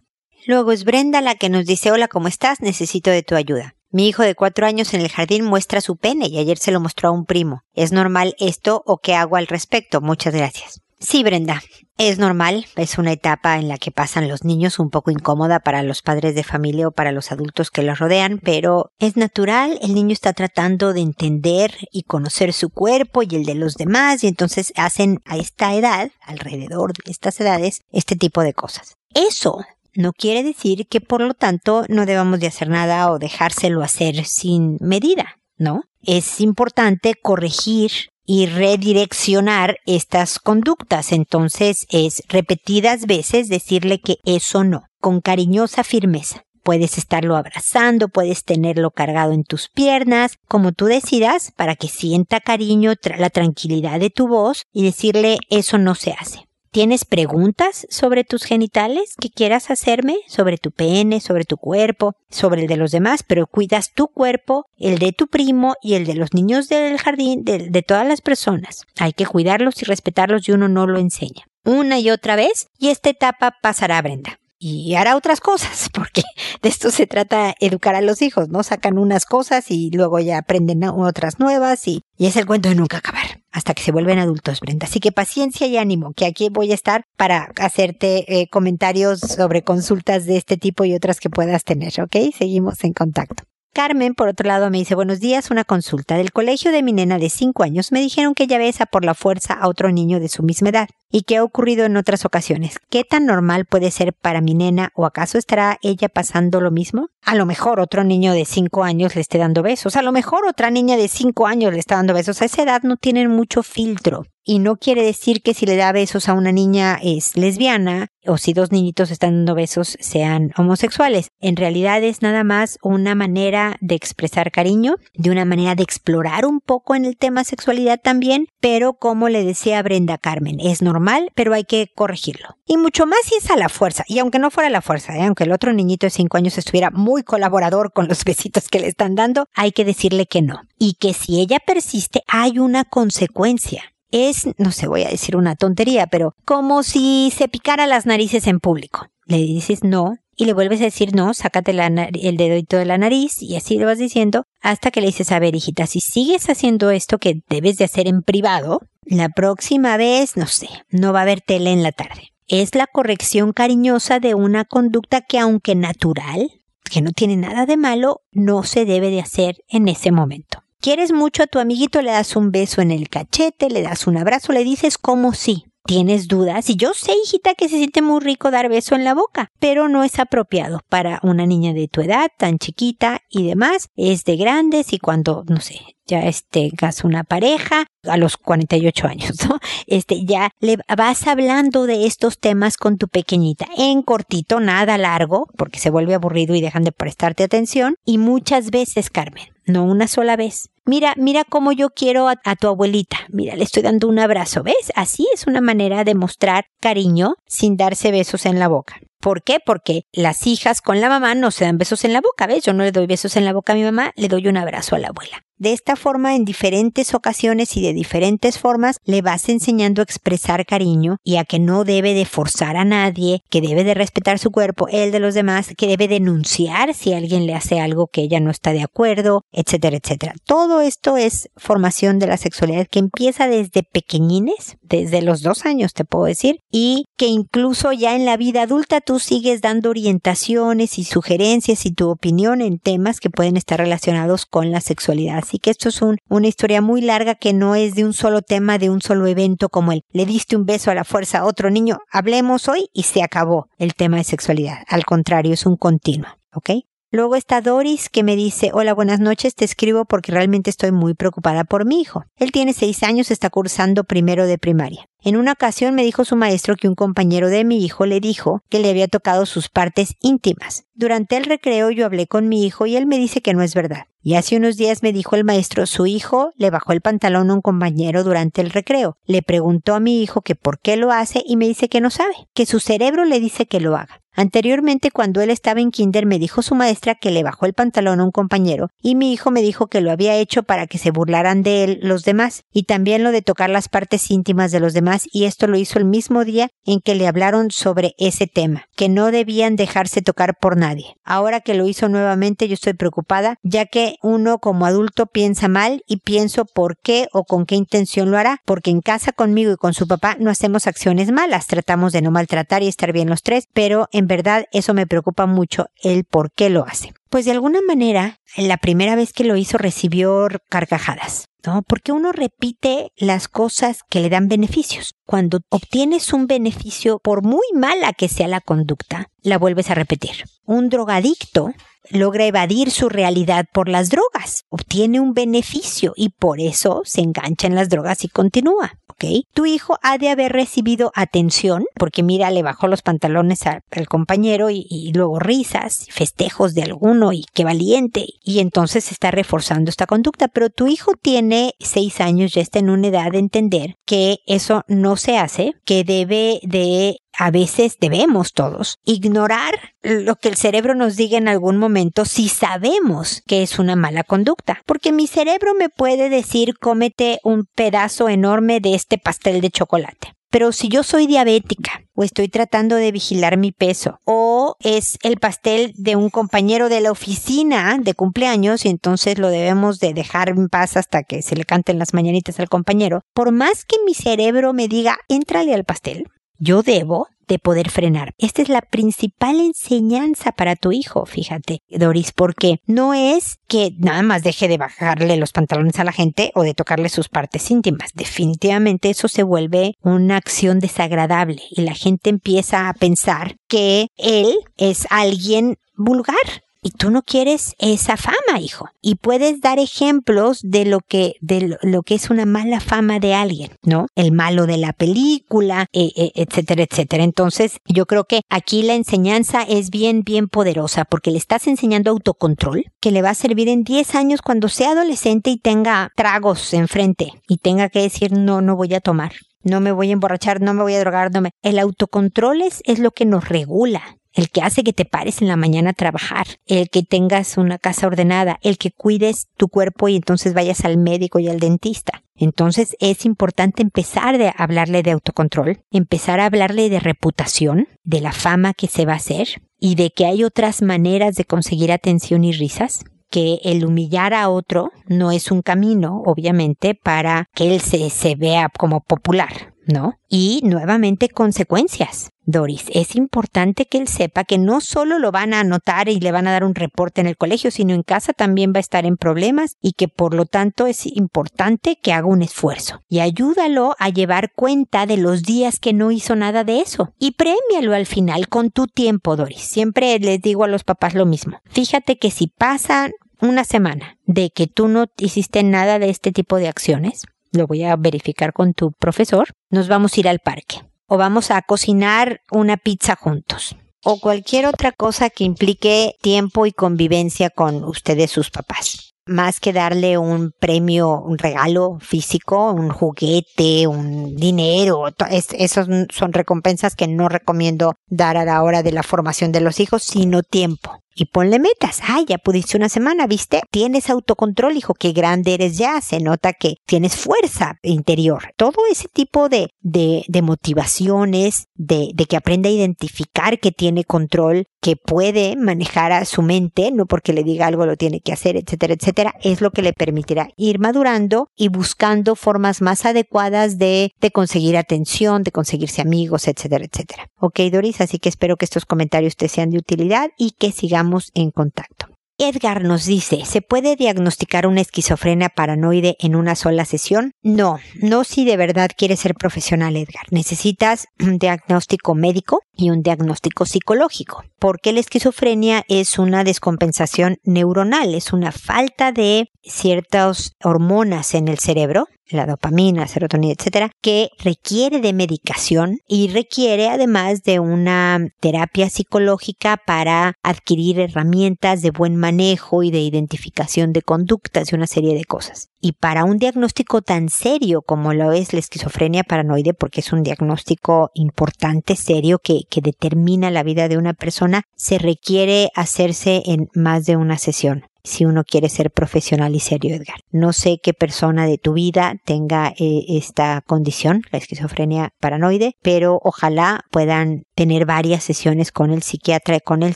Luego 0.47 0.71
es 0.71 0.83
Brenda 0.83 1.21
la 1.21 1.35
que 1.35 1.49
nos 1.49 1.65
dice, 1.65 1.91
hola, 1.91 2.07
¿cómo 2.07 2.27
estás? 2.27 2.61
Necesito 2.61 3.09
de 3.09 3.23
tu 3.23 3.35
ayuda. 3.35 3.75
Mi 3.91 4.07
hijo 4.07 4.23
de 4.23 4.35
cuatro 4.35 4.65
años 4.65 4.93
en 4.93 5.01
el 5.01 5.09
jardín 5.09 5.45
muestra 5.45 5.81
su 5.81 5.95
pene 5.95 6.27
y 6.27 6.37
ayer 6.37 6.57
se 6.57 6.71
lo 6.71 6.79
mostró 6.79 7.09
a 7.09 7.11
un 7.11 7.25
primo. 7.25 7.61
¿Es 7.73 7.91
normal 7.91 8.35
esto 8.39 8.83
o 8.85 8.97
qué 8.97 9.15
hago 9.15 9.35
al 9.35 9.47
respecto? 9.47 10.01
Muchas 10.01 10.33
gracias. 10.33 10.81
Sí, 10.99 11.23
Brenda, 11.23 11.61
es 11.97 12.17
normal, 12.19 12.65
es 12.77 12.97
una 12.97 13.11
etapa 13.11 13.57
en 13.57 13.67
la 13.67 13.77
que 13.77 13.91
pasan 13.91 14.27
los 14.27 14.43
niños 14.43 14.79
un 14.79 14.89
poco 14.89 15.11
incómoda 15.11 15.59
para 15.59 15.83
los 15.83 16.01
padres 16.01 16.35
de 16.35 16.43
familia 16.43 16.87
o 16.87 16.91
para 16.91 17.11
los 17.11 17.31
adultos 17.31 17.69
que 17.69 17.83
los 17.83 17.99
rodean, 17.99 18.39
pero 18.43 18.91
es 18.97 19.15
natural, 19.15 19.77
el 19.81 19.93
niño 19.93 20.13
está 20.13 20.33
tratando 20.33 20.93
de 20.93 21.01
entender 21.01 21.71
y 21.91 22.03
conocer 22.03 22.53
su 22.53 22.69
cuerpo 22.69 23.23
y 23.23 23.35
el 23.35 23.45
de 23.45 23.55
los 23.55 23.75
demás 23.75 24.23
y 24.23 24.27
entonces 24.27 24.73
hacen 24.77 25.21
a 25.25 25.37
esta 25.37 25.75
edad, 25.75 26.11
alrededor 26.21 26.93
de 26.93 27.11
estas 27.11 27.39
edades, 27.39 27.81
este 27.91 28.15
tipo 28.15 28.41
de 28.41 28.53
cosas. 28.53 28.95
Eso 29.13 29.63
no 29.95 30.13
quiere 30.13 30.43
decir 30.43 30.87
que 30.87 31.01
por 31.01 31.21
lo 31.21 31.33
tanto 31.33 31.85
no 31.89 32.05
debamos 32.05 32.39
de 32.39 32.47
hacer 32.47 32.69
nada 32.69 33.11
o 33.11 33.19
dejárselo 33.19 33.81
hacer 33.81 34.25
sin 34.25 34.77
medida, 34.79 35.39
¿no? 35.57 35.83
Es 36.03 36.41
importante 36.41 37.15
corregir 37.15 37.91
y 38.25 38.47
redireccionar 38.47 39.77
estas 39.85 40.39
conductas. 40.39 41.11
Entonces 41.11 41.85
es 41.89 42.23
repetidas 42.27 43.05
veces 43.05 43.49
decirle 43.49 43.99
que 43.99 44.17
eso 44.25 44.63
no, 44.63 44.83
con 44.99 45.21
cariñosa 45.21 45.83
firmeza. 45.83 46.43
Puedes 46.63 46.97
estarlo 46.97 47.35
abrazando, 47.35 48.07
puedes 48.07 48.43
tenerlo 48.43 48.89
cargado 48.89 49.33
en 49.33 49.43
tus 49.43 49.69
piernas, 49.69 50.39
como 50.47 50.71
tú 50.71 50.85
decidas, 50.85 51.51
para 51.55 51.75
que 51.75 51.87
sienta 51.87 52.39
cariño, 52.39 52.93
la 53.19 53.29
tranquilidad 53.29 53.99
de 53.99 54.09
tu 54.09 54.27
voz 54.27 54.63
y 54.73 54.83
decirle 54.83 55.37
eso 55.51 55.77
no 55.77 55.93
se 55.93 56.13
hace. 56.13 56.47
¿Tienes 56.75 57.05
preguntas 57.05 57.87
sobre 57.89 58.25
tus 58.25 58.43
genitales 58.43 59.15
que 59.17 59.29
quieras 59.29 59.71
hacerme? 59.71 60.17
Sobre 60.27 60.57
tu 60.57 60.71
pene, 60.71 61.21
sobre 61.21 61.45
tu 61.45 61.55
cuerpo, 61.55 62.17
sobre 62.29 62.63
el 62.63 62.67
de 62.67 62.75
los 62.75 62.91
demás, 62.91 63.23
pero 63.23 63.47
cuidas 63.47 63.93
tu 63.93 64.09
cuerpo, 64.09 64.65
el 64.77 64.99
de 64.99 65.13
tu 65.13 65.27
primo 65.27 65.75
y 65.81 65.93
el 65.93 66.05
de 66.05 66.15
los 66.15 66.33
niños 66.33 66.67
del 66.67 66.97
jardín, 66.97 67.45
de, 67.45 67.81
todas 67.81 68.05
las 68.05 68.19
personas. 68.19 68.83
Hay 68.99 69.13
que 69.13 69.25
cuidarlos 69.25 69.81
y 69.81 69.85
respetarlos 69.85 70.49
y 70.49 70.51
uno 70.51 70.67
no 70.67 70.85
lo 70.85 70.99
enseña. 70.99 71.45
Una 71.63 71.97
y 71.97 72.09
otra 72.09 72.35
vez 72.35 72.67
y 72.77 72.89
esta 72.89 73.09
etapa 73.09 73.55
pasará, 73.61 74.01
Brenda 74.01 74.37
y 74.57 74.95
hará 74.95 75.15
otras 75.15 75.41
cosas, 75.41 75.89
porque 75.93 76.23
de 76.61 76.69
esto 76.69 76.91
se 76.91 77.07
trata 77.07 77.53
educar 77.59 77.95
a 77.95 78.01
los 78.01 78.21
hijos, 78.21 78.49
¿no? 78.49 78.63
Sacan 78.63 78.97
unas 78.97 79.25
cosas 79.25 79.69
y 79.69 79.91
luego 79.91 80.19
ya 80.19 80.37
aprenden 80.37 80.83
otras 80.83 81.39
nuevas 81.39 81.87
y, 81.87 82.03
es 82.17 82.35
el 82.37 82.45
cuento 82.45 82.69
de 82.69 82.75
nunca 82.75 82.97
acabar, 82.97 83.41
hasta 83.51 83.73
que 83.73 83.83
se 83.83 83.91
vuelven 83.91 84.19
adultos, 84.19 84.59
Brenda. 84.61 84.87
Así 84.87 84.99
que 84.99 85.11
paciencia 85.11 85.67
y 85.67 85.77
ánimo, 85.77 86.13
que 86.13 86.25
aquí 86.25 86.49
voy 86.49 86.71
a 86.71 86.75
estar 86.75 87.03
para 87.17 87.51
hacerte 87.57 88.41
eh, 88.41 88.47
comentarios 88.49 89.19
sobre 89.19 89.63
consultas 89.63 90.25
de 90.25 90.37
este 90.37 90.57
tipo 90.57 90.85
y 90.85 90.95
otras 90.95 91.19
que 91.19 91.29
puedas 91.29 91.63
tener, 91.63 91.93
¿ok? 92.01 92.15
Seguimos 92.37 92.83
en 92.83 92.93
contacto. 92.93 93.43
Carmen, 93.75 94.15
por 94.15 94.29
otro 94.29 94.47
lado, 94.47 94.69
me 94.69 94.77
dice, 94.77 94.95
buenos 94.95 95.19
días, 95.19 95.51
una 95.51 95.65
consulta. 95.65 96.15
Del 96.15 96.31
colegio 96.31 96.71
de 96.71 96.81
mi 96.81 96.93
nena 96.93 97.19
de 97.19 97.29
5 97.29 97.61
años 97.61 97.91
me 97.91 97.99
dijeron 97.99 98.33
que 98.33 98.43
ella 98.43 98.57
besa 98.57 98.85
por 98.85 99.03
la 99.03 99.15
fuerza 99.15 99.53
a 99.53 99.67
otro 99.67 99.91
niño 99.91 100.21
de 100.21 100.29
su 100.29 100.43
misma 100.43 100.69
edad 100.69 100.87
y 101.11 101.23
que 101.23 101.35
ha 101.35 101.43
ocurrido 101.43 101.83
en 101.83 101.97
otras 101.97 102.23
ocasiones. 102.23 102.77
¿Qué 102.89 103.03
tan 103.03 103.25
normal 103.25 103.65
puede 103.65 103.91
ser 103.91 104.13
para 104.13 104.39
mi 104.39 104.53
nena 104.53 104.93
o 104.95 105.05
acaso 105.05 105.37
estará 105.37 105.77
ella 105.81 106.07
pasando 106.07 106.61
lo 106.61 106.71
mismo? 106.71 107.09
A 107.21 107.35
lo 107.35 107.45
mejor 107.45 107.81
otro 107.81 108.05
niño 108.05 108.31
de 108.31 108.45
5 108.45 108.85
años 108.85 109.13
le 109.13 109.19
esté 109.19 109.39
dando 109.39 109.61
besos, 109.61 109.97
a 109.97 110.03
lo 110.03 110.13
mejor 110.13 110.47
otra 110.47 110.69
niña 110.69 110.95
de 110.95 111.09
5 111.09 111.45
años 111.45 111.73
le 111.73 111.79
está 111.79 111.95
dando 111.95 112.13
besos. 112.13 112.41
A 112.41 112.45
esa 112.45 112.63
edad 112.63 112.81
no 112.83 112.95
tienen 112.95 113.29
mucho 113.29 113.61
filtro 113.61 114.25
y 114.45 114.59
no 114.59 114.77
quiere 114.77 115.03
decir 115.03 115.41
que 115.41 115.55
si 115.55 115.65
le 115.65 115.75
da 115.75 115.91
besos 115.91 116.29
a 116.29 116.33
una 116.33 116.51
niña 116.51 116.99
es 117.01 117.35
lesbiana 117.35 118.09
o 118.27 118.37
si 118.37 118.53
dos 118.53 118.71
niñitos 118.71 119.11
están 119.11 119.35
dando 119.37 119.55
besos 119.55 119.97
sean 119.99 120.51
homosexuales. 120.57 121.29
En 121.39 121.55
realidad 121.55 122.03
es 122.03 122.21
nada 122.21 122.43
más 122.43 122.77
una 122.81 123.15
manera 123.15 123.77
de 123.81 123.95
expresar 123.95 124.51
cariño, 124.51 124.95
de 125.13 125.31
una 125.31 125.45
manera 125.45 125.75
de 125.75 125.83
explorar 125.83 126.45
un 126.45 126.59
poco 126.59 126.95
en 126.95 127.05
el 127.05 127.17
tema 127.17 127.43
sexualidad 127.43 127.99
también, 128.01 128.47
pero 128.59 128.93
como 128.93 129.29
le 129.29 129.43
decía 129.43 129.81
Brenda 129.81 130.17
Carmen, 130.17 130.59
es 130.59 130.81
normal, 130.81 131.31
pero 131.35 131.53
hay 131.53 131.63
que 131.63 131.89
corregirlo. 131.95 132.57
Y 132.67 132.77
mucho 132.77 133.05
más 133.05 133.19
si 133.25 133.35
es 133.35 133.49
a 133.49 133.57
la 133.57 133.69
fuerza, 133.69 134.03
y 134.07 134.19
aunque 134.19 134.39
no 134.39 134.51
fuera 134.51 134.67
a 134.67 134.71
la 134.71 134.81
fuerza, 134.81 135.17
¿eh? 135.17 135.23
aunque 135.23 135.43
el 135.43 135.51
otro 135.51 135.73
niñito 135.73 136.05
de 136.05 136.11
cinco 136.11 136.37
años 136.37 136.57
estuviera 136.57 136.91
muy 136.91 137.23
colaborador 137.23 137.93
con 137.93 138.07
los 138.07 138.23
besitos 138.25 138.69
que 138.69 138.79
le 138.79 138.87
están 138.87 139.15
dando, 139.15 139.47
hay 139.55 139.71
que 139.71 139.85
decirle 139.85 140.27
que 140.27 140.41
no. 140.41 140.61
Y 140.77 140.95
que 140.95 141.13
si 141.13 141.39
ella 141.39 141.59
persiste, 141.65 142.23
hay 142.27 142.59
una 142.59 142.83
consecuencia 142.83 143.94
es, 144.11 144.47
no 144.57 144.71
sé, 144.71 144.87
voy 144.87 145.03
a 145.03 145.09
decir 145.09 145.35
una 145.35 145.55
tontería, 145.55 146.07
pero 146.07 146.33
como 146.45 146.83
si 146.83 147.31
se 147.35 147.47
picara 147.47 147.87
las 147.87 148.05
narices 148.05 148.47
en 148.47 148.59
público. 148.59 149.07
Le 149.25 149.37
dices 149.37 149.83
no 149.83 150.17
y 150.35 150.45
le 150.45 150.53
vuelves 150.53 150.81
a 150.81 150.85
decir 150.85 151.15
no, 151.15 151.33
sácate 151.33 151.71
el 151.71 152.37
dedito 152.37 152.77
de 152.77 152.85
la 152.85 152.97
nariz 152.97 153.41
y 153.41 153.55
así 153.55 153.77
le 153.77 153.85
vas 153.85 153.97
diciendo 153.97 154.43
hasta 154.61 154.91
que 154.91 155.01
le 155.01 155.07
dices, 155.07 155.31
a 155.31 155.39
ver, 155.39 155.55
hijita, 155.55 155.87
si 155.87 155.99
sigues 156.01 156.49
haciendo 156.49 156.91
esto 156.91 157.17
que 157.17 157.41
debes 157.49 157.77
de 157.77 157.85
hacer 157.85 158.07
en 158.07 158.21
privado, 158.21 158.81
la 159.03 159.29
próxima 159.29 159.97
vez, 159.97 160.35
no 160.35 160.47
sé, 160.47 160.67
no 160.89 161.13
va 161.13 161.19
a 161.19 161.23
haber 161.23 161.41
tele 161.41 161.71
en 161.71 161.83
la 161.83 161.91
tarde. 161.91 162.31
Es 162.47 162.75
la 162.75 162.87
corrección 162.87 163.53
cariñosa 163.53 164.19
de 164.19 164.35
una 164.35 164.65
conducta 164.65 165.21
que 165.21 165.39
aunque 165.39 165.75
natural, 165.75 166.51
que 166.83 167.01
no 167.01 167.11
tiene 167.11 167.37
nada 167.37 167.65
de 167.65 167.77
malo, 167.77 168.21
no 168.31 168.63
se 168.63 168.85
debe 168.85 169.09
de 169.09 169.21
hacer 169.21 169.57
en 169.67 169.87
ese 169.87 170.11
momento. 170.11 170.64
Quieres 170.85 171.11
mucho 171.11 171.41
a 171.41 171.47
tu 171.47 171.57
amiguito, 171.57 172.03
le 172.03 172.11
das 172.11 172.35
un 172.35 172.51
beso 172.51 172.79
en 172.79 172.91
el 172.91 173.09
cachete, 173.09 173.71
le 173.71 173.81
das 173.81 174.05
un 174.05 174.17
abrazo, 174.17 174.53
le 174.53 174.63
dices 174.63 174.99
como 174.99 175.33
sí. 175.33 175.65
¿Tienes 175.83 176.27
dudas? 176.27 176.69
Y 176.69 176.75
yo 176.75 176.93
sé, 176.93 177.11
hijita, 177.23 177.55
que 177.55 177.69
se 177.69 177.77
siente 177.77 178.03
muy 178.03 178.19
rico 178.19 178.51
dar 178.51 178.69
beso 178.69 178.93
en 178.93 179.03
la 179.03 179.15
boca, 179.15 179.49
pero 179.57 179.89
no 179.89 180.03
es 180.03 180.19
apropiado 180.19 180.81
para 180.87 181.19
una 181.23 181.47
niña 181.47 181.73
de 181.73 181.87
tu 181.87 182.01
edad, 182.01 182.29
tan 182.37 182.59
chiquita 182.59 183.21
y 183.31 183.47
demás. 183.47 183.89
Es 183.95 184.25
de 184.25 184.35
grandes 184.35 184.93
y 184.93 184.99
cuando, 184.99 185.43
no 185.47 185.59
sé, 185.59 185.79
ya 186.05 186.19
este, 186.27 186.71
una 187.03 187.23
pareja 187.23 187.87
a 188.03 188.17
los 188.17 188.37
48 188.37 189.07
años, 189.07 189.37
¿no? 189.49 189.57
Este, 189.87 190.23
ya 190.23 190.51
le 190.59 190.77
vas 190.95 191.25
hablando 191.25 191.87
de 191.87 192.05
estos 192.05 192.37
temas 192.37 192.77
con 192.77 192.99
tu 192.99 193.07
pequeñita 193.07 193.65
en 193.75 194.03
cortito, 194.03 194.59
nada 194.59 194.99
largo, 194.99 195.47
porque 195.57 195.79
se 195.79 195.89
vuelve 195.89 196.13
aburrido 196.13 196.53
y 196.53 196.61
dejan 196.61 196.83
de 196.83 196.91
prestarte 196.91 197.43
atención. 197.43 197.95
Y 198.05 198.19
muchas 198.19 198.69
veces, 198.69 199.09
Carmen, 199.09 199.47
no 199.65 199.83
una 199.83 200.07
sola 200.07 200.35
vez. 200.35 200.69
Mira, 200.87 201.15
mira 201.17 201.43
cómo 201.43 201.71
yo 201.71 201.89
quiero 201.89 202.27
a, 202.29 202.55
tu 202.55 202.67
abuelita. 202.67 203.17
Mira, 203.29 203.55
le 203.55 203.63
estoy 203.63 203.81
dando 203.81 204.07
un 204.07 204.19
abrazo. 204.19 204.61
¿Ves? 204.61 204.91
Así 204.95 205.27
es 205.33 205.47
una 205.47 205.59
manera 205.59 206.03
de 206.03 206.13
mostrar 206.13 206.65
cariño 206.79 207.35
sin 207.47 207.75
darse 207.75 208.11
besos 208.11 208.45
en 208.45 208.59
la 208.59 208.67
boca. 208.67 208.99
¿Por 209.19 209.41
qué? 209.41 209.59
Porque 209.65 210.03
las 210.11 210.45
hijas 210.45 210.81
con 210.81 211.01
la 211.01 211.09
mamá 211.09 211.33
no 211.33 211.49
se 211.49 211.65
dan 211.65 211.79
besos 211.79 212.05
en 212.05 212.13
la 212.13 212.21
boca, 212.21 212.45
¿ves? 212.45 212.63
Yo 212.63 212.73
no 212.73 212.83
le 212.83 212.91
doy 212.91 213.07
besos 213.07 213.35
en 213.35 213.45
la 213.45 213.53
boca 213.53 213.73
a 213.73 213.75
mi 213.75 213.81
mamá, 213.81 214.11
le 214.15 214.27
doy 214.27 214.47
un 214.47 214.57
abrazo 214.57 214.95
a 214.95 214.99
la 214.99 215.07
abuela. 215.07 215.43
De 215.57 215.71
esta 215.71 215.95
forma, 215.95 216.35
en 216.35 216.43
diferentes 216.43 217.13
ocasiones 217.13 217.77
y 217.77 217.81
de 217.81 217.93
diferentes 217.93 218.59
formas, 218.59 218.97
le 219.05 219.21
vas 219.21 219.47
enseñando 219.47 220.01
a 220.01 220.03
expresar 220.03 220.65
cariño 220.65 221.17
y 221.23 221.37
a 221.37 221.45
que 221.45 221.59
no 221.59 221.85
debe 221.85 222.13
de 222.13 222.25
forzar 222.25 222.75
a 222.75 222.83
nadie, 222.83 223.41
que 223.49 223.61
debe 223.61 223.85
de 223.85 223.93
respetar 223.93 224.37
su 224.37 224.51
cuerpo, 224.51 224.89
el 224.89 225.13
de 225.13 225.21
los 225.21 225.33
demás, 225.33 225.69
que 225.77 225.87
debe 225.87 226.09
denunciar 226.09 226.93
si 226.93 227.13
alguien 227.13 227.47
le 227.47 227.53
hace 227.53 227.79
algo 227.79 228.07
que 228.07 228.21
ella 228.21 228.41
no 228.41 228.51
está 228.51 228.73
de 228.73 228.83
acuerdo, 228.83 229.43
etcétera, 229.53 229.95
etcétera. 229.95 230.33
Todo 230.45 230.81
esto 230.81 231.15
es 231.15 231.49
formación 231.55 232.19
de 232.19 232.27
la 232.27 232.35
sexualidad 232.35 232.87
que 232.87 232.99
empieza 232.99 233.47
desde 233.47 233.83
pequeñines, 233.83 234.75
desde 234.81 235.21
los 235.21 235.41
dos 235.41 235.65
años 235.65 235.93
te 235.93 236.03
puedo 236.03 236.25
decir, 236.25 236.59
y 236.69 237.05
que 237.15 237.27
incluso 237.27 237.93
ya 237.93 238.17
en 238.17 238.25
la 238.25 238.35
vida 238.35 238.63
adulta 238.63 238.99
tú 238.99 239.19
sigues 239.19 239.61
dando 239.61 239.89
orientaciones 239.89 240.99
y 240.99 241.05
sugerencias 241.05 241.85
y 241.85 241.91
tu 241.91 242.09
opinión 242.09 242.61
en 242.61 242.77
temas 242.77 243.21
que 243.21 243.29
pueden 243.29 243.55
estar 243.55 243.79
relacionados 243.79 244.45
con 244.45 244.71
la 244.71 244.81
sexualidad 244.81 245.44
Así 245.45 245.59
que 245.59 245.69
esto 245.69 245.89
es 245.89 246.01
una 246.01 246.47
historia 246.47 246.81
muy 246.81 247.01
larga 247.01 247.35
que 247.35 247.53
no 247.53 247.75
es 247.75 247.93
de 247.93 248.03
un 248.03 248.13
solo 248.13 248.41
tema, 248.41 248.79
de 248.79 248.89
un 248.89 248.99
solo 248.99 249.27
evento 249.27 249.69
como 249.69 249.91
el 249.91 250.01
le 250.11 250.25
diste 250.25 250.55
un 250.55 250.65
beso 250.65 250.89
a 250.89 250.95
la 250.95 251.03
fuerza 251.03 251.37
a 251.39 251.45
otro 251.45 251.69
niño, 251.69 251.99
hablemos 252.11 252.67
hoy 252.67 252.89
y 252.93 253.03
se 253.03 253.21
acabó 253.21 253.67
el 253.77 253.93
tema 253.93 254.17
de 254.17 254.23
sexualidad. 254.23 254.79
Al 254.87 255.05
contrario, 255.05 255.53
es 255.53 255.67
un 255.67 255.77
continuo, 255.77 256.31
¿ok? 256.51 256.71
Luego 257.15 257.37
está 257.37 257.61
Doris 257.61 258.09
que 258.09 258.23
me 258.23 258.35
dice, 258.35 258.71
hola, 258.73 258.93
buenas 258.93 259.21
noches, 259.21 259.55
te 259.55 259.63
escribo 259.63 260.03
porque 260.03 260.33
realmente 260.33 260.69
estoy 260.69 260.91
muy 260.91 261.13
preocupada 261.13 261.63
por 261.63 261.85
mi 261.85 262.01
hijo. 262.01 262.25
Él 262.35 262.51
tiene 262.51 262.73
seis 262.73 263.03
años, 263.03 263.31
está 263.31 263.49
cursando 263.49 264.03
primero 264.03 264.45
de 264.47 264.57
primaria. 264.57 265.07
En 265.23 265.37
una 265.37 265.53
ocasión 265.53 265.95
me 265.95 266.03
dijo 266.03 266.25
su 266.25 266.35
maestro 266.35 266.75
que 266.75 266.89
un 266.89 266.95
compañero 266.95 267.47
de 267.47 267.63
mi 267.63 267.85
hijo 267.85 268.05
le 268.05 268.19
dijo 268.19 268.63
que 268.67 268.79
le 268.79 268.89
había 268.89 269.07
tocado 269.07 269.45
sus 269.45 269.69
partes 269.69 270.15
íntimas. 270.19 270.87
Durante 270.93 271.37
el 271.37 271.45
recreo 271.45 271.89
yo 271.89 272.05
hablé 272.05 272.27
con 272.27 272.49
mi 272.49 272.65
hijo 272.65 272.85
y 272.85 272.97
él 272.97 273.05
me 273.05 273.17
dice 273.17 273.41
que 273.41 273.53
no 273.53 273.63
es 273.63 273.75
verdad. 273.75 274.07
Y 274.21 274.35
hace 274.35 274.57
unos 274.57 274.75
días 274.75 275.01
me 275.01 275.13
dijo 275.13 275.37
el 275.37 275.45
maestro, 275.45 275.85
su 275.85 276.05
hijo 276.07 276.51
le 276.57 276.69
bajó 276.69 276.91
el 276.91 276.99
pantalón 276.99 277.49
a 277.49 277.53
un 277.53 277.61
compañero 277.61 278.25
durante 278.25 278.59
el 278.59 278.71
recreo. 278.71 279.15
Le 279.25 279.41
preguntó 279.41 279.95
a 279.95 280.01
mi 280.01 280.21
hijo 280.21 280.41
que 280.41 280.55
por 280.55 280.79
qué 280.79 280.97
lo 280.97 281.13
hace 281.13 281.41
y 281.47 281.55
me 281.55 281.67
dice 281.67 281.87
que 281.87 282.01
no 282.01 282.09
sabe, 282.09 282.35
que 282.53 282.65
su 282.65 282.81
cerebro 282.81 283.23
le 283.23 283.39
dice 283.39 283.67
que 283.67 283.79
lo 283.79 283.95
haga. 283.95 284.21
Anteriormente, 284.35 285.11
cuando 285.11 285.41
él 285.41 285.49
estaba 285.49 285.79
en 285.79 285.91
kinder, 285.91 286.25
me 286.25 286.39
dijo 286.39 286.61
su 286.61 286.75
maestra 286.75 287.15
que 287.15 287.31
le 287.31 287.43
bajó 287.43 287.65
el 287.65 287.73
pantalón 287.73 288.19
a 288.19 288.23
un 288.25 288.31
compañero 288.31 288.89
y 289.01 289.15
mi 289.15 289.31
hijo 289.31 289.49
me 289.49 289.61
dijo 289.61 289.87
que 289.87 290.01
lo 290.01 290.11
había 290.11 290.35
hecho 290.35 290.63
para 290.63 290.87
que 290.87 290.97
se 290.97 291.11
burlaran 291.11 291.63
de 291.63 291.83
él 291.83 291.99
los 292.01 292.23
demás 292.23 292.63
y 292.71 292.83
también 292.83 293.23
lo 293.23 293.31
de 293.31 293.41
tocar 293.41 293.69
las 293.69 293.87
partes 293.87 294.29
íntimas 294.29 294.71
de 294.71 294.81
los 294.81 294.93
demás 294.93 295.27
y 295.31 295.45
esto 295.45 295.67
lo 295.67 295.77
hizo 295.77 295.99
el 295.99 296.05
mismo 296.05 296.43
día 296.43 296.69
en 296.85 296.99
que 296.99 297.15
le 297.15 297.27
hablaron 297.27 297.71
sobre 297.71 298.13
ese 298.17 298.47
tema, 298.47 298.85
que 298.95 299.07
no 299.07 299.31
debían 299.31 299.75
dejarse 299.75 300.21
tocar 300.21 300.55
por 300.59 300.77
nadie. 300.77 301.15
Ahora 301.23 301.61
que 301.61 301.73
lo 301.73 301.87
hizo 301.87 302.09
nuevamente 302.09 302.67
yo 302.67 302.73
estoy 302.73 302.93
preocupada, 302.93 303.57
ya 303.63 303.85
que 303.85 304.17
uno 304.21 304.59
como 304.59 304.85
adulto 304.85 305.27
piensa 305.27 305.67
mal 305.67 306.03
y 306.07 306.17
pienso 306.17 306.65
por 306.65 306.97
qué 306.97 307.27
o 307.31 307.45
con 307.45 307.65
qué 307.65 307.75
intención 307.75 308.31
lo 308.31 308.37
hará, 308.37 308.61
porque 308.65 308.91
en 308.91 309.01
casa 309.01 309.31
conmigo 309.31 309.71
y 309.71 309.77
con 309.77 309.93
su 309.93 310.07
papá 310.07 310.35
no 310.39 310.49
hacemos 310.49 310.87
acciones 310.87 311.31
malas, 311.31 311.67
tratamos 311.67 312.11
de 312.11 312.21
no 312.21 312.31
maltratar 312.31 312.83
y 312.83 312.87
estar 312.87 313.13
bien 313.13 313.29
los 313.29 313.41
tres, 313.41 313.67
pero 313.73 314.07
en 314.11 314.24
verdad 314.27 314.65
eso 314.71 314.93
me 314.93 315.07
preocupa 315.07 315.45
mucho 315.45 315.87
el 316.01 316.23
por 316.23 316.51
qué 316.51 316.69
lo 316.69 316.85
hace. 316.85 317.13
Pues 317.29 317.45
de 317.45 317.51
alguna 317.51 317.79
manera, 317.81 318.39
la 318.57 318.77
primera 318.77 319.15
vez 319.15 319.33
que 319.33 319.43
lo 319.43 319.55
hizo 319.55 319.77
recibió 319.77 320.47
carcajadas. 320.69 321.49
¿no? 321.65 321.81
Porque 321.81 322.11
uno 322.11 322.31
repite 322.31 323.11
las 323.17 323.47
cosas 323.47 323.99
que 324.09 324.19
le 324.19 324.29
dan 324.29 324.47
beneficios. 324.47 325.15
Cuando 325.25 325.61
obtienes 325.69 326.31
un 326.31 326.47
beneficio, 326.47 327.19
por 327.19 327.43
muy 327.43 327.65
mala 327.73 328.13
que 328.13 328.29
sea 328.29 328.47
la 328.47 328.61
conducta, 328.61 329.29
la 329.41 329.57
vuelves 329.57 329.89
a 329.89 329.95
repetir. 329.95 330.45
Un 330.63 330.89
drogadicto 330.89 331.73
logra 332.09 332.45
evadir 332.45 332.91
su 332.91 333.09
realidad 333.09 333.65
por 333.71 333.89
las 333.89 334.09
drogas, 334.09 334.65
obtiene 334.69 335.19
un 335.19 335.33
beneficio 335.33 336.13
y 336.15 336.29
por 336.29 336.59
eso 336.59 337.01
se 337.05 337.21
engancha 337.21 337.67
en 337.67 337.75
las 337.75 337.89
drogas 337.89 338.23
y 338.23 338.29
continúa. 338.29 338.93
¿ok? 339.07 339.25
Tu 339.53 339.65
hijo 339.65 339.97
ha 340.01 340.17
de 340.17 340.29
haber 340.29 340.51
recibido 340.51 341.11
atención, 341.15 341.85
porque 341.95 342.23
mira, 342.23 342.51
le 342.51 342.63
bajó 342.63 342.87
los 342.87 343.01
pantalones 343.01 343.65
al, 343.65 343.81
compañero 344.07 344.69
y, 344.69 344.85
y, 344.89 345.13
luego 345.13 345.39
risas, 345.39 346.07
festejos 346.09 346.73
de 346.73 346.83
alguno 346.83 347.33
y 347.33 347.45
qué 347.53 347.63
valiente, 347.63 348.25
y 348.43 348.59
entonces 348.59 349.11
está 349.11 349.31
reforzando 349.31 349.89
esta 349.89 350.05
conducta, 350.05 350.47
pero 350.47 350.69
tu 350.69 350.87
hijo 350.87 351.13
tiene 351.21 351.73
seis 351.79 352.21
años, 352.21 352.53
ya 352.53 352.61
está 352.61 352.79
en 352.79 352.89
una 352.89 353.07
edad 353.07 353.31
de 353.31 353.39
entender 353.39 353.95
que 354.05 354.39
eso 354.45 354.83
no 354.87 355.15
se 355.15 355.37
hace, 355.37 355.73
que 355.85 356.03
debe 356.03 356.59
de 356.63 357.17
a 357.37 357.51
veces 357.51 357.97
debemos 357.99 358.53
todos 358.53 358.99
ignorar 359.05 359.73
lo 360.01 360.35
que 360.35 360.49
el 360.49 360.55
cerebro 360.55 360.95
nos 360.95 361.15
diga 361.15 361.37
en 361.37 361.47
algún 361.47 361.77
momento 361.77 362.25
si 362.25 362.49
sabemos 362.49 363.41
que 363.45 363.63
es 363.63 363.79
una 363.79 363.95
mala 363.95 364.23
conducta. 364.23 364.81
Porque 364.85 365.11
mi 365.11 365.27
cerebro 365.27 365.73
me 365.73 365.89
puede 365.89 366.29
decir 366.29 366.77
cómete 366.79 367.39
un 367.43 367.65
pedazo 367.75 368.29
enorme 368.29 368.79
de 368.79 368.95
este 368.95 369.17
pastel 369.17 369.61
de 369.61 369.69
chocolate. 369.69 370.35
Pero 370.55 370.71
si 370.71 370.87
yo 370.87 371.03
soy 371.03 371.27
diabética 371.27 372.05
o 372.13 372.23
estoy 372.23 372.47
tratando 372.47 372.95
de 372.95 373.11
vigilar 373.11 373.57
mi 373.57 373.73
peso 373.73 374.21
o 374.23 374.77
es 374.79 375.17
el 375.21 375.37
pastel 375.37 375.91
de 375.97 376.15
un 376.15 376.29
compañero 376.29 376.87
de 376.87 377.01
la 377.01 377.11
oficina 377.11 377.97
de 377.99 378.13
cumpleaños 378.13 378.85
y 378.85 378.89
entonces 378.89 379.37
lo 379.37 379.49
debemos 379.49 379.99
de 379.99 380.13
dejar 380.13 380.47
en 380.47 380.69
paz 380.69 380.95
hasta 380.95 381.23
que 381.23 381.41
se 381.41 381.57
le 381.57 381.65
canten 381.65 381.99
las 381.99 382.13
mañanitas 382.13 382.57
al 382.61 382.69
compañero, 382.69 383.19
por 383.33 383.51
más 383.51 383.83
que 383.83 383.97
mi 384.05 384.13
cerebro 384.13 384.71
me 384.71 384.87
diga, 384.87 385.17
entrale 385.27 385.73
al 385.73 385.83
pastel, 385.83 386.29
yo 386.57 386.81
debo 386.81 387.27
de 387.47 387.59
poder 387.59 387.89
frenar. 387.89 388.33
Esta 388.37 388.61
es 388.61 388.69
la 388.69 388.81
principal 388.81 389.59
enseñanza 389.59 390.51
para 390.51 390.75
tu 390.75 390.91
hijo, 390.91 391.25
fíjate, 391.25 391.79
Doris, 391.89 392.31
porque 392.31 392.79
no 392.85 393.13
es 393.13 393.57
que 393.67 393.91
nada 393.97 394.21
más 394.23 394.43
deje 394.43 394.67
de 394.67 394.77
bajarle 394.77 395.37
los 395.37 395.51
pantalones 395.51 395.99
a 395.99 396.03
la 396.03 396.11
gente 396.11 396.51
o 396.55 396.63
de 396.63 396.73
tocarle 396.73 397.09
sus 397.09 397.29
partes 397.29 397.69
íntimas. 397.69 398.11
Definitivamente 398.13 399.09
eso 399.09 399.27
se 399.27 399.43
vuelve 399.43 399.93
una 400.01 400.37
acción 400.37 400.79
desagradable 400.79 401.61
y 401.69 401.81
la 401.81 401.93
gente 401.93 402.29
empieza 402.29 402.89
a 402.89 402.93
pensar 402.93 403.57
que 403.67 404.07
él 404.17 404.55
es 404.77 405.07
alguien 405.09 405.77
vulgar 405.97 406.64
y 406.85 406.91
tú 406.91 407.09
no 407.09 407.23
quieres 407.23 407.73
esa 407.79 408.15
fama, 408.15 408.59
hijo. 408.59 408.87
Y 409.01 409.15
puedes 409.15 409.59
dar 409.59 409.79
ejemplos 409.79 410.59
de 410.61 410.85
lo 410.85 410.99
que, 410.99 411.33
de 411.41 411.79
lo 411.81 412.03
que 412.03 412.13
es 412.13 412.29
una 412.29 412.45
mala 412.45 412.79
fama 412.79 413.17
de 413.17 413.33
alguien, 413.33 413.71
¿no? 413.81 414.05
El 414.13 414.31
malo 414.31 414.67
de 414.67 414.77
la 414.77 414.93
película, 414.93 415.87
e, 415.93 416.11
e, 416.15 416.31
etcétera, 416.35 416.83
etcétera. 416.83 417.23
Entonces, 417.23 417.79
yo 417.87 418.05
creo 418.05 418.25
que 418.25 418.41
aquí 418.49 418.83
la 418.83 418.93
enseñanza 418.93 419.63
es 419.63 419.89
bien, 419.89 420.21
bien 420.21 420.47
poderosa 420.47 421.05
porque 421.05 421.31
le 421.31 421.39
estás 421.39 421.65
enseñando 421.65 422.11
autocontrol 422.11 422.85
que 423.01 423.09
le 423.09 423.23
va 423.23 423.31
a 423.31 423.33
servir 423.33 423.67
en 423.67 423.83
10 423.83 424.13
años 424.13 424.43
cuando 424.43 424.69
sea 424.69 424.91
adolescente 424.91 425.49
y 425.49 425.57
tenga 425.57 426.11
tragos 426.15 426.71
enfrente 426.71 427.31
y 427.47 427.57
tenga 427.57 427.89
que 427.89 428.01
decir, 428.01 428.31
no, 428.31 428.61
no 428.61 428.75
voy 428.75 428.93
a 428.93 429.01
tomar 429.01 429.31
no 429.63 429.81
me 429.81 429.91
voy 429.91 430.11
a 430.11 430.13
emborrachar, 430.13 430.61
no 430.61 430.75
me 430.75 430.83
voy 430.83 430.93
a 430.93 430.99
drogar, 430.99 431.31
no 431.33 431.41
me... 431.41 431.49
El 431.63 431.79
autocontrol 431.79 432.61
es, 432.61 432.83
es 432.85 432.99
lo 432.99 433.09
que 433.09 433.25
nos 433.25 433.49
regula 433.49 434.03
el 434.35 434.49
que 434.49 434.61
hace 434.61 434.83
que 434.83 434.93
te 434.93 435.05
pares 435.05 435.41
en 435.41 435.47
la 435.47 435.55
mañana 435.55 435.91
a 435.91 435.93
trabajar, 435.93 436.45
el 436.67 436.89
que 436.89 437.03
tengas 437.03 437.57
una 437.57 437.79
casa 437.79 438.05
ordenada, 438.05 438.59
el 438.61 438.77
que 438.77 438.91
cuides 438.91 439.47
tu 439.57 439.69
cuerpo 439.69 440.09
y 440.09 440.15
entonces 440.17 440.53
vayas 440.53 440.85
al 440.85 440.97
médico 440.97 441.39
y 441.39 441.47
al 441.47 441.59
dentista. 441.59 442.21
Entonces 442.35 442.97
es 442.99 443.25
importante 443.25 443.81
empezar 443.81 444.39
a 444.41 444.49
hablarle 444.49 445.03
de 445.03 445.11
autocontrol, 445.11 445.79
empezar 445.89 446.41
a 446.41 446.45
hablarle 446.45 446.89
de 446.89 446.99
reputación, 446.99 447.87
de 448.03 448.19
la 448.19 448.33
fama 448.33 448.73
que 448.73 448.87
se 448.87 449.05
va 449.05 449.13
a 449.13 449.17
hacer 449.17 449.61
y 449.79 449.95
de 449.95 450.11
que 450.11 450.25
hay 450.25 450.43
otras 450.43 450.81
maneras 450.81 451.35
de 451.35 451.45
conseguir 451.45 451.93
atención 451.93 452.43
y 452.43 452.51
risas 452.51 453.05
que 453.31 453.59
el 453.63 453.85
humillar 453.85 454.33
a 454.33 454.49
otro 454.49 454.91
no 455.07 455.31
es 455.31 455.49
un 455.49 455.61
camino, 455.61 456.21
obviamente, 456.25 456.93
para 456.93 457.49
que 457.53 457.73
él 457.73 457.81
se, 457.81 458.09
se 458.09 458.35
vea 458.35 458.69
como 458.69 459.01
popular. 459.01 459.73
¿no? 459.87 460.19
Y 460.29 460.61
nuevamente 460.63 461.29
consecuencias. 461.29 462.31
Doris, 462.45 462.85
es 462.93 463.15
importante 463.15 463.87
que 463.87 463.97
él 463.97 464.07
sepa 464.07 464.43
que 464.43 464.59
no 464.59 464.79
solo 464.79 465.17
lo 465.17 465.31
van 465.31 465.53
a 465.53 465.61
anotar 465.61 466.09
y 466.09 466.19
le 466.19 466.31
van 466.31 466.47
a 466.47 466.51
dar 466.51 466.63
un 466.63 466.75
reporte 466.75 467.21
en 467.21 467.27
el 467.27 467.37
colegio, 467.37 467.71
sino 467.71 467.93
en 467.93 468.03
casa 468.03 468.33
también 468.33 468.71
va 468.71 468.77
a 468.77 468.81
estar 468.81 469.05
en 469.05 469.17
problemas 469.17 469.77
y 469.81 469.93
que 469.93 470.07
por 470.07 470.35
lo 470.35 470.45
tanto 470.45 470.85
es 470.85 471.07
importante 471.07 471.97
que 472.01 472.13
haga 472.13 472.27
un 472.27 472.43
esfuerzo. 472.43 473.01
Y 473.09 473.19
ayúdalo 473.19 473.95
a 473.97 474.09
llevar 474.09 474.51
cuenta 474.53 475.07
de 475.07 475.17
los 475.17 475.41
días 475.41 475.79
que 475.79 475.93
no 475.93 476.11
hizo 476.11 476.35
nada 476.35 476.63
de 476.63 476.81
eso. 476.81 477.13
Y 477.19 477.31
premialo 477.31 477.95
al 477.95 478.05
final 478.05 478.47
con 478.47 478.69
tu 478.69 478.85
tiempo, 478.85 479.35
Doris. 479.35 479.61
Siempre 479.61 480.17
les 480.19 480.39
digo 480.39 480.63
a 480.63 480.67
los 480.67 480.83
papás 480.83 481.15
lo 481.15 481.25
mismo. 481.25 481.59
Fíjate 481.65 482.17
que 482.17 482.29
si 482.29 482.47
pasan 482.47 483.11
una 483.41 483.63
semana 483.63 484.17
de 484.25 484.51
que 484.51 484.67
tú 484.67 484.87
no 484.87 485.05
hiciste 485.17 485.63
nada 485.63 485.97
de 485.97 486.09
este 486.09 486.31
tipo 486.31 486.57
de 486.57 486.67
acciones, 486.67 487.23
lo 487.51 487.65
voy 487.65 487.83
a 487.83 487.95
verificar 487.95 488.53
con 488.53 488.73
tu 488.73 488.91
profesor, 488.91 489.47
nos 489.69 489.87
vamos 489.87 490.15
a 490.15 490.19
ir 490.19 490.27
al 490.27 490.39
parque 490.39 490.81
o 491.07 491.17
vamos 491.17 491.51
a 491.51 491.61
cocinar 491.61 492.41
una 492.51 492.77
pizza 492.77 493.15
juntos 493.15 493.75
o 494.03 494.19
cualquier 494.19 494.67
otra 494.67 494.91
cosa 494.91 495.29
que 495.29 495.43
implique 495.43 496.13
tiempo 496.21 496.65
y 496.67 496.71
convivencia 496.71 497.49
con 497.49 497.83
ustedes 497.83 498.29
sus 498.29 498.51
papás. 498.51 499.13
Más 499.27 499.59
que 499.59 499.73
darle 499.73 500.19
un 500.19 500.51
premio, 500.59 501.19
un 501.19 501.39
regalo 501.39 501.97
físico, 501.99 502.71
un 502.71 502.91
juguete, 502.91 503.87
un 503.87 504.35
dinero, 504.35 505.05
esas 505.29 505.87
son 506.11 506.33
recompensas 506.33 506.95
que 506.95 507.07
no 507.07 507.27
recomiendo 507.27 507.95
dar 508.05 508.37
a 508.37 508.45
la 508.45 508.61
hora 508.61 508.83
de 508.83 508.91
la 508.91 509.01
formación 509.01 509.51
de 509.51 509.61
los 509.61 509.79
hijos, 509.79 510.03
sino 510.03 510.43
tiempo 510.43 510.99
y 511.15 511.25
ponle 511.25 511.59
metas. 511.59 512.01
Ay, 512.03 512.25
ya 512.27 512.37
pudiste 512.37 512.77
una 512.77 512.89
semana, 512.89 513.25
¿viste? 513.25 513.61
Tienes 513.71 514.09
autocontrol, 514.09 514.75
hijo, 514.75 514.93
qué 514.93 515.13
grande 515.13 515.53
eres 515.53 515.77
ya. 515.77 516.01
Se 516.01 516.19
nota 516.19 516.53
que 516.53 516.75
tienes 516.85 517.15
fuerza 517.15 517.79
interior. 517.81 518.53
Todo 518.57 518.81
ese 518.91 519.07
tipo 519.07 519.49
de, 519.49 519.69
de, 519.79 520.23
de 520.27 520.41
motivaciones, 520.41 521.67
de, 521.73 522.09
de 522.13 522.25
que 522.25 522.35
aprenda 522.35 522.69
a 522.69 522.73
identificar 522.73 523.59
que 523.59 523.71
tiene 523.71 524.03
control, 524.03 524.65
que 524.81 524.95
puede 524.97 525.55
manejar 525.55 526.11
a 526.11 526.25
su 526.25 526.41
mente, 526.41 526.91
no 526.91 527.05
porque 527.05 527.33
le 527.33 527.43
diga 527.43 527.65
algo 527.65 527.85
lo 527.85 527.95
tiene 527.95 528.19
que 528.19 528.33
hacer, 528.33 528.55
etcétera, 528.57 528.93
etcétera, 528.93 529.33
es 529.41 529.61
lo 529.61 529.71
que 529.71 529.81
le 529.81 529.93
permitirá 529.93 530.49
ir 530.57 530.79
madurando 530.79 531.47
y 531.55 531.69
buscando 531.69 532.35
formas 532.35 532.81
más 532.81 533.05
adecuadas 533.05 533.77
de, 533.77 534.11
de 534.19 534.31
conseguir 534.31 534.77
atención, 534.77 535.43
de 535.43 535.51
conseguirse 535.51 536.01
amigos, 536.01 536.47
etcétera, 536.47 536.85
etcétera. 536.85 537.29
Ok, 537.39 537.61
Doris, 537.71 538.01
así 538.01 538.19
que 538.19 538.29
espero 538.29 538.57
que 538.57 538.65
estos 538.65 538.85
comentarios 538.85 539.35
te 539.35 539.47
sean 539.47 539.71
de 539.71 539.77
utilidad 539.77 540.29
y 540.37 540.51
que 540.51 540.71
sigamos 540.71 541.04
en 541.33 541.51
contacto. 541.51 542.07
Edgar 542.37 542.83
nos 542.83 543.05
dice, 543.05 543.45
¿se 543.45 543.61
puede 543.61 543.95
diagnosticar 543.95 544.67
una 544.67 544.81
esquizofrenia 544.81 545.47
paranoide 545.47 546.17
en 546.19 546.35
una 546.35 546.55
sola 546.55 546.83
sesión? 546.83 547.31
No, 547.41 547.79
no 548.01 548.25
si 548.25 548.43
de 548.43 548.57
verdad 548.57 548.89
quieres 548.95 549.21
ser 549.21 549.35
profesional, 549.35 549.95
Edgar. 549.95 550.25
Necesitas 550.31 551.07
un 551.21 551.37
diagnóstico 551.37 552.13
médico 552.13 552.59
y 552.73 552.89
un 552.89 553.03
diagnóstico 553.03 553.65
psicológico, 553.65 554.43
porque 554.59 554.91
la 554.91 554.99
esquizofrenia 554.99 555.85
es 555.87 556.19
una 556.19 556.43
descompensación 556.43 557.37
neuronal, 557.45 558.13
es 558.13 558.33
una 558.33 558.51
falta 558.51 559.13
de 559.13 559.47
ciertas 559.65 560.53
hormonas 560.63 561.33
en 561.33 561.47
el 561.47 561.59
cerebro 561.59 562.07
la 562.29 562.45
dopamina, 562.45 563.07
serotonina, 563.07 563.53
etcétera, 563.57 563.91
que 564.01 564.29
requiere 564.39 564.99
de 564.99 565.13
medicación 565.13 565.99
y 566.07 566.29
requiere 566.29 566.89
además 566.89 567.43
de 567.43 567.59
una 567.59 568.19
terapia 568.39 568.89
psicológica 568.89 569.77
para 569.85 570.33
adquirir 570.41 570.99
herramientas 570.99 571.81
de 571.81 571.91
buen 571.91 572.15
manejo 572.15 572.83
y 572.83 572.91
de 572.91 572.99
identificación 572.99 573.93
de 573.93 574.01
conductas 574.01 574.71
y 574.71 574.75
una 574.75 574.87
serie 574.87 575.15
de 575.15 575.25
cosas. 575.25 575.69
Y 575.79 575.93
para 575.93 576.23
un 576.23 576.37
diagnóstico 576.37 577.01
tan 577.01 577.29
serio 577.29 577.83
como 577.83 578.13
lo 578.13 578.31
es 578.31 578.53
la 578.53 578.59
esquizofrenia 578.59 579.23
paranoide, 579.23 579.73
porque 579.73 580.01
es 580.01 580.11
un 580.11 580.23
diagnóstico 580.23 581.11
importante, 581.13 581.95
serio, 581.95 582.39
que, 582.39 582.61
que 582.69 582.81
determina 582.81 583.51
la 583.51 583.61
vida 583.61 583.87
de 583.87 583.97
una 583.97 584.13
persona, 584.13 584.63
se 584.75 584.97
requiere 584.97 585.69
hacerse 585.75 586.41
en 586.45 586.69
más 586.73 587.05
de 587.05 587.17
una 587.17 587.37
sesión 587.37 587.85
si 588.05 588.25
uno 588.25 588.43
quiere 588.43 588.69
ser 588.69 588.91
profesional 588.91 589.55
y 589.55 589.59
serio, 589.59 589.95
Edgar. 589.95 590.19
No 590.31 590.53
sé 590.53 590.79
qué 590.81 590.93
persona 590.93 591.47
de 591.47 591.57
tu 591.57 591.73
vida 591.73 592.15
tenga 592.25 592.73
eh, 592.77 593.05
esta 593.09 593.61
condición, 593.65 594.23
la 594.31 594.37
esquizofrenia 594.37 595.09
paranoide, 595.19 595.75
pero 595.81 596.19
ojalá 596.23 596.85
puedan 596.91 597.43
tener 597.55 597.85
varias 597.85 598.23
sesiones 598.23 598.71
con 598.71 598.91
el 598.91 599.03
psiquiatra 599.03 599.57
y 599.57 599.61
con 599.61 599.83
el 599.83 599.95